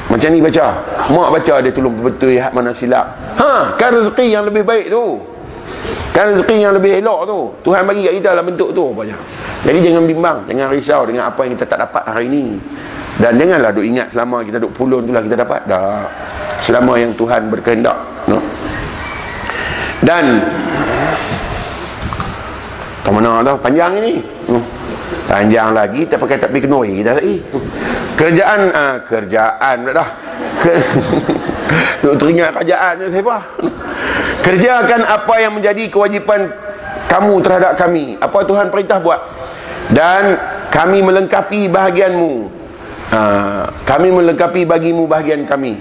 [0.08, 0.66] macam ni baca.
[1.12, 3.12] Mak baca dia tolong betul ya mana silap.
[3.36, 5.20] Ha, kan rezeki yang lebih baik tu.
[6.16, 7.38] Kan rezeki yang lebih elok tu.
[7.68, 9.04] Tuhan bagi kat kita dalam bentuk tu apa
[9.68, 12.56] Jadi jangan bimbang, jangan risau dengan apa yang kita tak dapat hari ni.
[13.20, 15.60] Dan janganlah duk ingat selama kita duk pulun tu lah kita dapat.
[15.68, 16.08] Dah.
[16.64, 17.98] Selama yang Tuhan berkehendak.
[18.32, 18.40] No?
[20.00, 20.40] Dan
[23.08, 24.20] tak mana tau panjang ini.
[24.52, 24.60] Hmm.
[25.24, 27.40] Panjang lagi tak pakai tak pergi kenoi kita tadi.
[28.20, 30.08] Kerjaan ah, kerjaan dah.
[30.60, 30.72] Ke
[32.04, 33.36] duk teringat kerjaan siapa?
[34.44, 36.52] Kerjakan apa yang menjadi kewajipan
[37.08, 38.20] kamu terhadap kami.
[38.20, 39.24] Apa Tuhan perintah buat?
[39.88, 40.36] Dan
[40.68, 42.58] kami melengkapi bahagianmu
[43.08, 45.80] Ah, kami melengkapi bagimu bahagian kami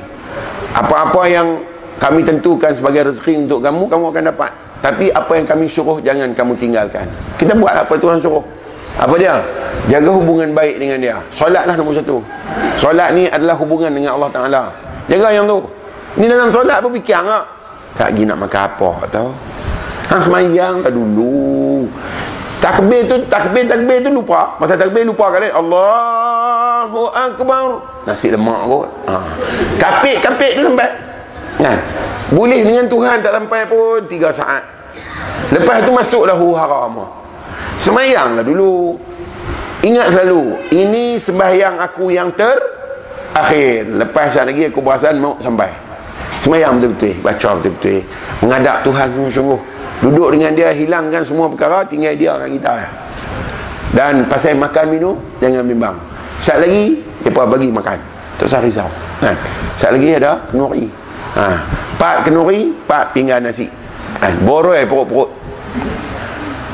[0.72, 1.60] apa-apa yang
[2.00, 4.52] kami tentukan sebagai rezeki untuk kamu kamu akan dapat
[4.82, 7.06] tapi apa yang kami suruh jangan kamu tinggalkan.
[7.38, 8.44] Kita buat apa Tuhan suruh?
[8.98, 9.42] Apa dia?
[9.86, 11.16] Jaga hubungan baik dengan dia.
[11.30, 12.18] Solatlah nombor satu.
[12.78, 14.64] Solat ni adalah hubungan dengan Allah Ta'ala.
[15.06, 15.62] Jaga yang tu.
[16.18, 17.46] Ni dalam solat apa fikir tak
[17.98, 19.30] tak pergi nak makan apa tau.
[20.08, 21.90] Hang semayang dulu.
[22.58, 24.58] Takbir tu takbir takbir tu lupa.
[24.58, 26.38] Masa takbir lupa kali Allah
[26.88, 27.68] Allahu Akbar.
[28.08, 28.88] Nasi lemak kot.
[29.12, 29.16] Ha.
[29.76, 30.88] kapik kapik tu sampai
[31.62, 31.78] kan?
[32.34, 34.64] Boleh dengan Tuhan tak sampai pun 3 saat.
[35.54, 37.08] Lepas tu masuklah hu haram.
[37.80, 39.00] Semayang lah dulu.
[39.86, 42.58] Ingat selalu ini sembahyang aku yang ter
[43.32, 43.88] akhir.
[43.96, 45.72] Lepas sekejap lagi aku perasan mau sampai.
[46.44, 47.98] Semayang betul-betul baca betul-betul.
[48.44, 49.60] Mengadap Tuhan sungguh-sungguh.
[49.98, 52.74] Duduk dengan dia hilangkan semua perkara tinggal dia dengan kita.
[53.96, 55.96] Dan pasal makan minum jangan bimbang.
[56.44, 57.98] Sat lagi depa bagi makan.
[58.38, 58.90] Tak usah risau.
[59.26, 59.34] Ha.
[59.80, 60.86] Sat lagi ada kenuri.
[61.36, 61.48] Ha.
[62.00, 63.68] Pak kenuri, pak pinggan nasi.
[64.22, 64.32] Ha.
[64.46, 65.30] Boroi perut-perut.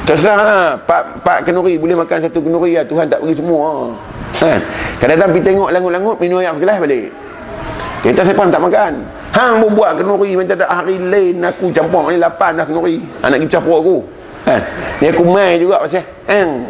[0.04, 2.84] Terserah Pak, pak kenuri boleh makan satu kenuri ya.
[2.84, 3.96] Tuhan tak bagi semua.
[4.44, 4.60] Ha.
[5.00, 7.08] Kadang-kadang pergi tengok langut-langut minum air segelas balik.
[8.04, 8.92] Kita siapa tak makan.
[9.32, 13.00] Hang pun buat kenuri macam tak hari lain aku campur ni lapan dah kenuri.
[13.24, 13.98] Anak kita perut aku.
[14.52, 14.56] Ha.
[15.00, 16.04] Ni aku mai juga pasal.
[16.28, 16.68] Hang.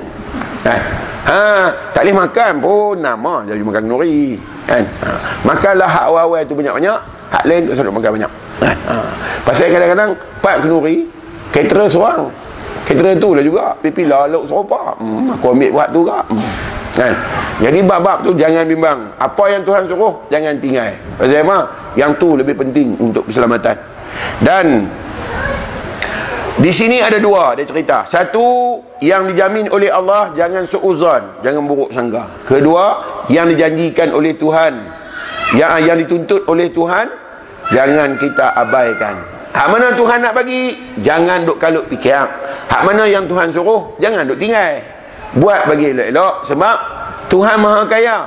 [0.70, 0.76] Ha.
[1.24, 4.36] Ha, tak boleh makan pun nama jadi makan nuri.
[4.68, 4.84] Kan?
[4.84, 5.10] Ha,
[5.48, 7.00] makanlah hak awal-awal tu banyak-banyak,
[7.34, 8.32] hak lain tak selalu makan banyak.
[8.62, 8.78] Kan?
[8.88, 8.96] Ha.
[9.44, 10.10] Pasal kadang-kadang
[10.40, 11.08] pak kenuri
[11.52, 12.32] Caterer seorang
[12.88, 16.52] Caterer tu lah juga Pipi lalu serupa hmm, Aku ambil buat tu juga hmm.
[16.96, 17.14] kan?
[17.60, 21.58] Jadi bab-bab tu jangan bimbang Apa yang Tuhan suruh Jangan tinggal Pasal apa?
[22.00, 23.76] Yang tu lebih penting untuk keselamatan
[24.42, 24.88] Dan
[26.54, 28.06] di sini ada dua dia cerita.
[28.06, 32.30] Satu yang dijamin oleh Allah jangan suuzon, jangan buruk sangka.
[32.46, 34.78] Kedua yang dijanjikan oleh Tuhan
[35.58, 37.23] yang yang dituntut oleh Tuhan
[37.74, 39.18] jangan kita abaikan.
[39.54, 40.74] Hak mana Tuhan nak bagi,
[41.06, 42.26] jangan duk kalut fikir.
[42.70, 44.82] Hak mana yang Tuhan suruh, jangan duk tinggal.
[45.38, 46.76] Buat bagi elok-elok sebab
[47.30, 48.18] Tuhan Maha Kaya.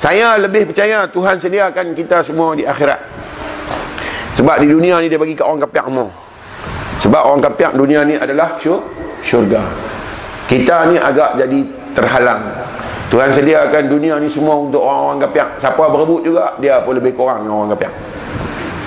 [0.00, 3.00] Saya lebih percaya Tuhan sediakan kita semua di akhirat.
[4.32, 6.08] Sebab di dunia ni dia bagi kat orang kafir semua.
[7.04, 8.56] Sebab orang kapiak dunia ni adalah
[9.22, 9.62] syurga.
[10.48, 11.60] Kita ni agak jadi
[11.92, 12.42] terhalang.
[13.12, 15.48] Tuhan sediakan dunia ni semua untuk orang-orang kapiak.
[15.60, 17.92] Siapa berebut juga, dia pun lebih kurang dengan orang kapiak.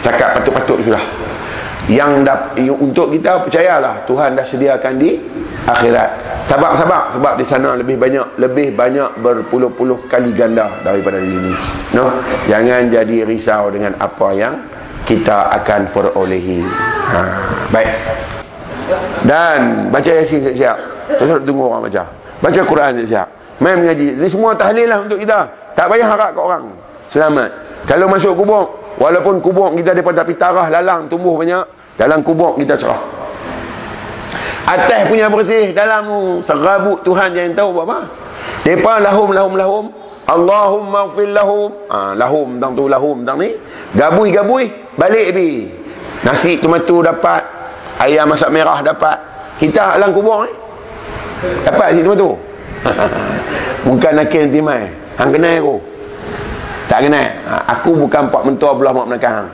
[0.05, 1.01] Setakat patut-patut sudah.
[1.89, 5.17] Yang dah, untuk kita percayalah Tuhan dah sediakan di
[5.65, 6.09] akhirat.
[6.45, 11.53] Sabar-sabar sebab di sana lebih banyak lebih banyak berpuluh-puluh kali ganda daripada di sini.
[11.97, 14.53] No, jangan jadi risau dengan apa yang
[15.09, 16.61] kita akan perolehi.
[17.09, 17.19] Ha,
[17.73, 17.89] baik.
[19.25, 20.77] Dan baca yasin siap-siap.
[21.17, 22.05] Terus tunggu orang baca.
[22.45, 23.27] Baca Quran siap-siap.
[23.57, 24.21] Main mengaji.
[24.21, 25.49] Ini semua tahlil lah untuk kita.
[25.73, 26.69] Tak payah harap ke orang.
[27.09, 27.49] Selamat.
[27.89, 31.63] Kalau masuk kubur walaupun kubur kita daripada tapi tarah lalang tumbuh banyak
[31.95, 33.01] dalam kubur kita cerah.
[34.65, 37.99] Atas punya bersih dalam serabut Tuhan yang tahu buat apa?
[38.65, 39.85] Mereka lahum lahum lahum.
[40.25, 41.69] Allahumma gfir lahum.
[41.85, 43.53] Ha, lahum tentang tu lahum tentang ni.
[43.93, 45.69] Gabui-gabui balik bi.
[46.25, 47.45] Nasi tomato dapat
[48.01, 49.21] ayam masak merah dapat.
[49.61, 50.53] Kita alang kubur ni.
[51.61, 52.41] Dapat nasi tomato.
[53.85, 55.75] Bukan nakil nanti mai hang kenal aku
[56.95, 59.51] tak kenal ha, aku bukan pak mentua belah mak menakang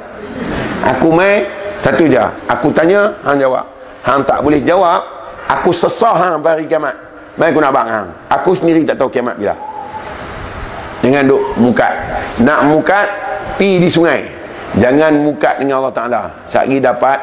[0.86, 2.22] aku mai satu je.
[2.46, 3.66] Aku tanya hang jawab.
[4.06, 5.02] Hang tak boleh jawab
[5.50, 6.94] aku sesah hang hari kiamat.
[7.36, 8.08] Mai aku nak bang hang.
[8.30, 9.58] Aku sendiri tak tahu kiamat bila.
[11.02, 11.94] Jangan duk mukat.
[12.46, 13.10] Nak mukat
[13.58, 14.22] Pi di sungai.
[14.78, 16.22] Jangan mukat dengan Allah Ta'ala.
[16.46, 17.18] Sehari dapat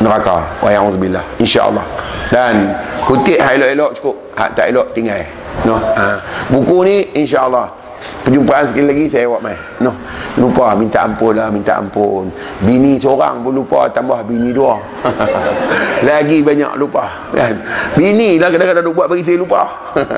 [0.00, 0.48] Neraka.
[0.64, 1.84] Wa'ayahudzubillah InsyaAllah.
[2.32, 2.72] Dan
[3.04, 4.16] Kutip hak elok-elok cukup.
[4.32, 5.20] Hak tak elok tinggal.
[5.68, 5.76] No?
[5.76, 6.16] ha.
[6.48, 7.79] Buku ni InsyaAllah
[8.24, 9.56] Perjumpaan sekali lagi saya buat mai.
[9.80, 9.96] Noh,
[10.40, 12.28] lupa minta ampun lah, minta ampun.
[12.64, 14.76] Bini seorang pun lupa tambah bini dua.
[16.08, 17.56] lagi banyak lupa kan.
[17.96, 19.68] Bini lah kadang-kadang buat bagi saya lupa.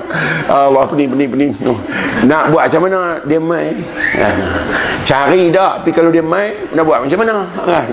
[0.51, 1.53] Allah pening pening pening.
[2.27, 3.75] Nak buat macam mana dia mai?
[4.15, 4.35] Kan.
[5.03, 7.35] Cari dah, tapi kalau dia mai nak buat macam mana?
[7.67, 7.87] Kan.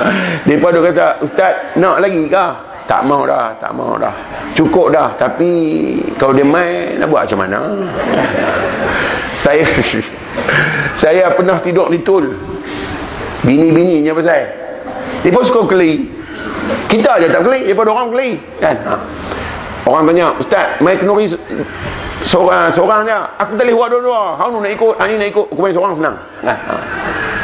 [0.46, 4.14] Depa dok kata, "Ustaz, nak lagi kah?" tak mau dah tak mau dah
[4.54, 5.50] cukup dah tapi
[6.14, 7.60] kalau dia main nak buat macam mana
[9.64, 10.02] saya
[10.96, 12.34] saya pernah tidur di tul
[13.46, 14.42] bini-bininya pasal.
[15.22, 16.10] Dia pun suka keli.
[16.90, 18.76] Kita aja tak keli daripada orang keli kan?
[19.86, 21.30] Orang tanya ustaz main kenuri
[22.26, 24.22] seorang seorang je aku tak boleh buat dua-dua.
[24.34, 25.46] Hang nak ikut hang nak ikut.
[25.54, 26.16] Aku main seorang senang.
[26.42, 26.58] Kan?
[26.58, 26.74] Ha.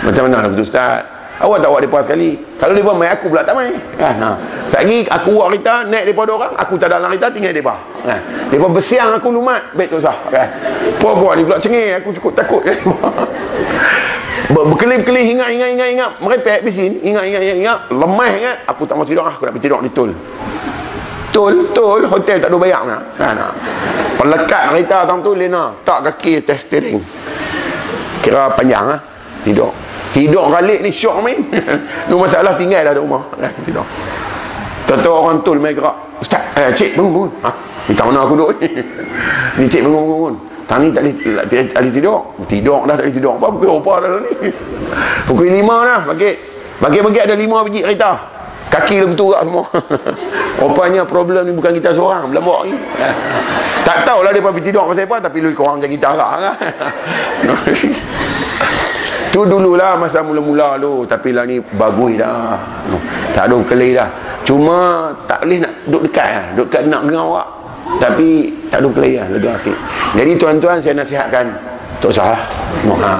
[0.03, 1.07] macam mana nak betul ustaz
[1.43, 4.15] Awak tak buat mereka sekali Kalau mereka main aku pula tak main kan?
[4.23, 4.31] ha.
[4.71, 7.75] Lagi aku buat kereta Naik daripada orang Aku tak dalam kereta tinggal mereka
[8.07, 8.21] kan?
[8.47, 10.47] Mereka bersiang aku lumat Baik tu sah kan?
[11.03, 12.79] Buat-buat ni pula cengih Aku cukup takut kan?
[14.55, 18.95] Berkelip-kelip ingat ingat ingat ingat Merepek bisin Ingat ingat ingat ingat Lemah ingat Aku tak
[18.95, 20.11] mau tidur Aku nak pergi tidur di tol
[21.35, 23.35] Tol Tol Hotel tak ada bayar nak kan?
[23.35, 23.49] Ha.
[24.15, 27.03] Pelekat kereta tang tu Lena Tak kaki test steering
[28.23, 28.97] Kira panjang ha?
[29.43, 31.41] Tidur Hidup galik ni syok main.
[32.13, 33.23] Lu masalah tinggal dah di rumah.
[33.41, 33.85] Eh, tidur.
[34.85, 35.97] Tahu orang tul main gerak.
[36.21, 37.31] Ustaz, eh, cik bangun, bangun.
[37.49, 37.51] Ha?
[37.89, 38.69] Ni tak mana aku duduk ni.
[39.59, 40.35] ni cik bangun, bangun.
[40.69, 42.19] Tang ni tak boleh tidur.
[42.45, 43.33] Tidur dah tak boleh tidur.
[43.41, 44.33] Apa pukul apa dah ni.
[45.27, 46.01] Pukul lima dah.
[46.13, 46.31] Bagi
[46.77, 48.13] bagi-bagi ada lima biji kereta.
[48.73, 49.69] Kaki lebih turut semua.
[50.57, 52.33] Rupanya problem ni bukan kita seorang.
[52.33, 52.77] Belambak ni.
[52.77, 53.15] Eh.
[53.85, 55.29] Tak tahulah dia pergi tidur pasal apa.
[55.29, 56.57] Tapi lu korang macam kita lah.
[59.33, 62.61] Tu dululah masa mula-mula tu Tapi lah ni bagus dah.
[63.33, 64.09] Tak ada kelih dah.
[64.45, 66.47] Cuma tak boleh nak duduk dekat lah.
[66.53, 67.49] Duduk dekat nak dengan awak
[67.97, 68.29] Tapi
[68.69, 69.27] tak ada kelih lah.
[69.33, 69.79] Lega sikit.
[70.21, 71.47] Jadi tuan-tuan saya nasihatkan
[72.05, 73.13] Tak usah ha.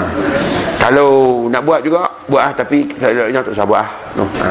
[0.77, 2.55] Kalau nak buat juga Buat lah.
[2.61, 3.91] Tapi tak usah buat lah.
[4.21, 4.49] Ha.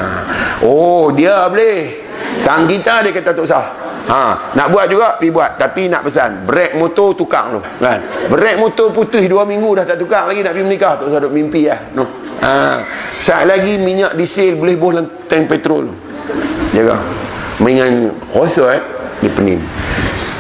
[0.66, 2.10] Oh dia boleh.
[2.42, 5.60] Tang kita dia kata tak usah Ha, nak buat juga pi buat.
[5.60, 7.62] Tapi nak pesan brek motor tukar tu.
[7.62, 8.00] Kan?
[8.32, 10.94] Brek motor putih dua minggu dah tak tukar lagi nak pergi menikah.
[10.98, 12.04] Tak usah duk mimpi lah no.
[12.42, 12.82] ha,
[13.22, 15.94] saat lagi minyak diesel boleh boh dalam tank petrol
[16.72, 16.98] jaga
[17.62, 18.82] mainan rosak eh
[19.22, 19.62] dia pening.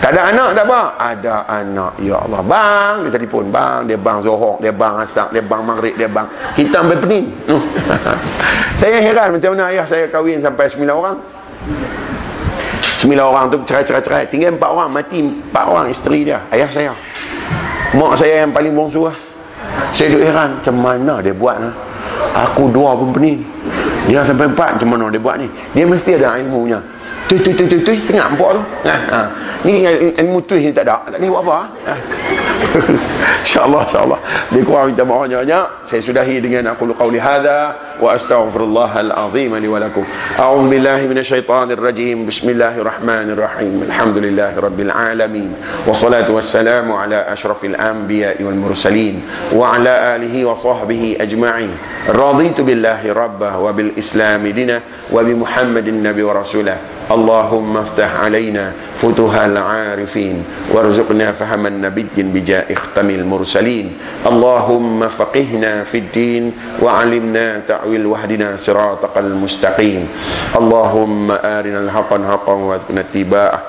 [0.02, 0.82] Tak ada anak tak apa.
[0.98, 2.42] Ada anak ya Allah.
[2.42, 3.86] Bang dia telefon bang.
[3.86, 6.26] Dia bang zohor dia bang asak dia bang maghrib dia bang.
[6.58, 7.26] Kita sampai pening
[8.82, 11.22] saya heran macam mana ayah saya kahwin sampai 9 orang
[13.02, 16.70] sembilan orang tu cerai cerai cerai tinggal empat orang mati empat orang isteri dia ayah
[16.70, 16.94] saya.
[17.98, 19.18] Mak saya yang paling bongsu lah.
[19.90, 21.74] Saya duduk heran macam mana dia buat lah
[22.38, 23.42] aku dua pun pening.
[24.06, 25.50] Dia sampai empat macam mana dia buat ni?
[25.74, 27.01] Dia mesti ada ilmunya
[27.32, 28.62] tu tu tu tu tu sengak empuk tu
[28.92, 29.20] ha, ha.
[29.64, 29.88] ni
[30.20, 31.60] ilmu tu ni tak ada tak boleh buat apa.
[33.42, 34.20] InsyaAllah InsyaAllah
[34.54, 39.68] Lebih kurang minta maaf banyak-banyak Saya sudahi dengan aku qawli hadha Wa astaghfirullah al-azim li
[39.68, 40.06] walakum
[40.38, 45.50] A'udhu billahi minasyaitanir rajim Bismillahirrahmanirrahim Alhamdulillahi rabbil alamin
[45.90, 51.74] Wassalatu wassalamu ala ashrafil anbiya wal mursalin Wa ala alihi wa sahbihi ajma'in
[52.14, 54.80] Raditu billahi rabbah wa bil islami dina
[55.10, 62.74] Wa bi muhammadin nabi wa rasulah اللهم افتح علينا فتوح العارفين وارزقنا فهم النبي بجاء
[62.74, 63.88] اختم المرسلين.
[64.28, 66.44] اللهم فقهنا في الدين
[66.82, 70.08] وعلمنا تأويل وحدنا صراطك المستقيم.
[70.56, 73.60] اللهم آرنا الحق حقا وارزقنا اتباعه.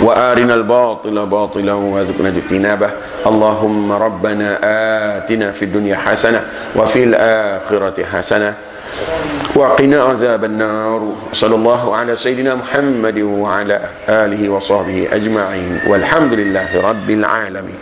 [0.00, 2.90] وآرنا الباطل باطلا وارزقنا اجتنابه.
[3.26, 4.48] اللهم ربنا
[5.16, 6.40] آتنا في الدنيا حسنة
[6.76, 8.54] وفي الآخرة حسنة
[9.54, 11.12] وقنا عذاب النار.
[11.32, 15.80] صلى الله على سيدنا محمد وعلى آله وصحبه أجمعين.
[15.86, 17.78] والحمد لله رب العالمين.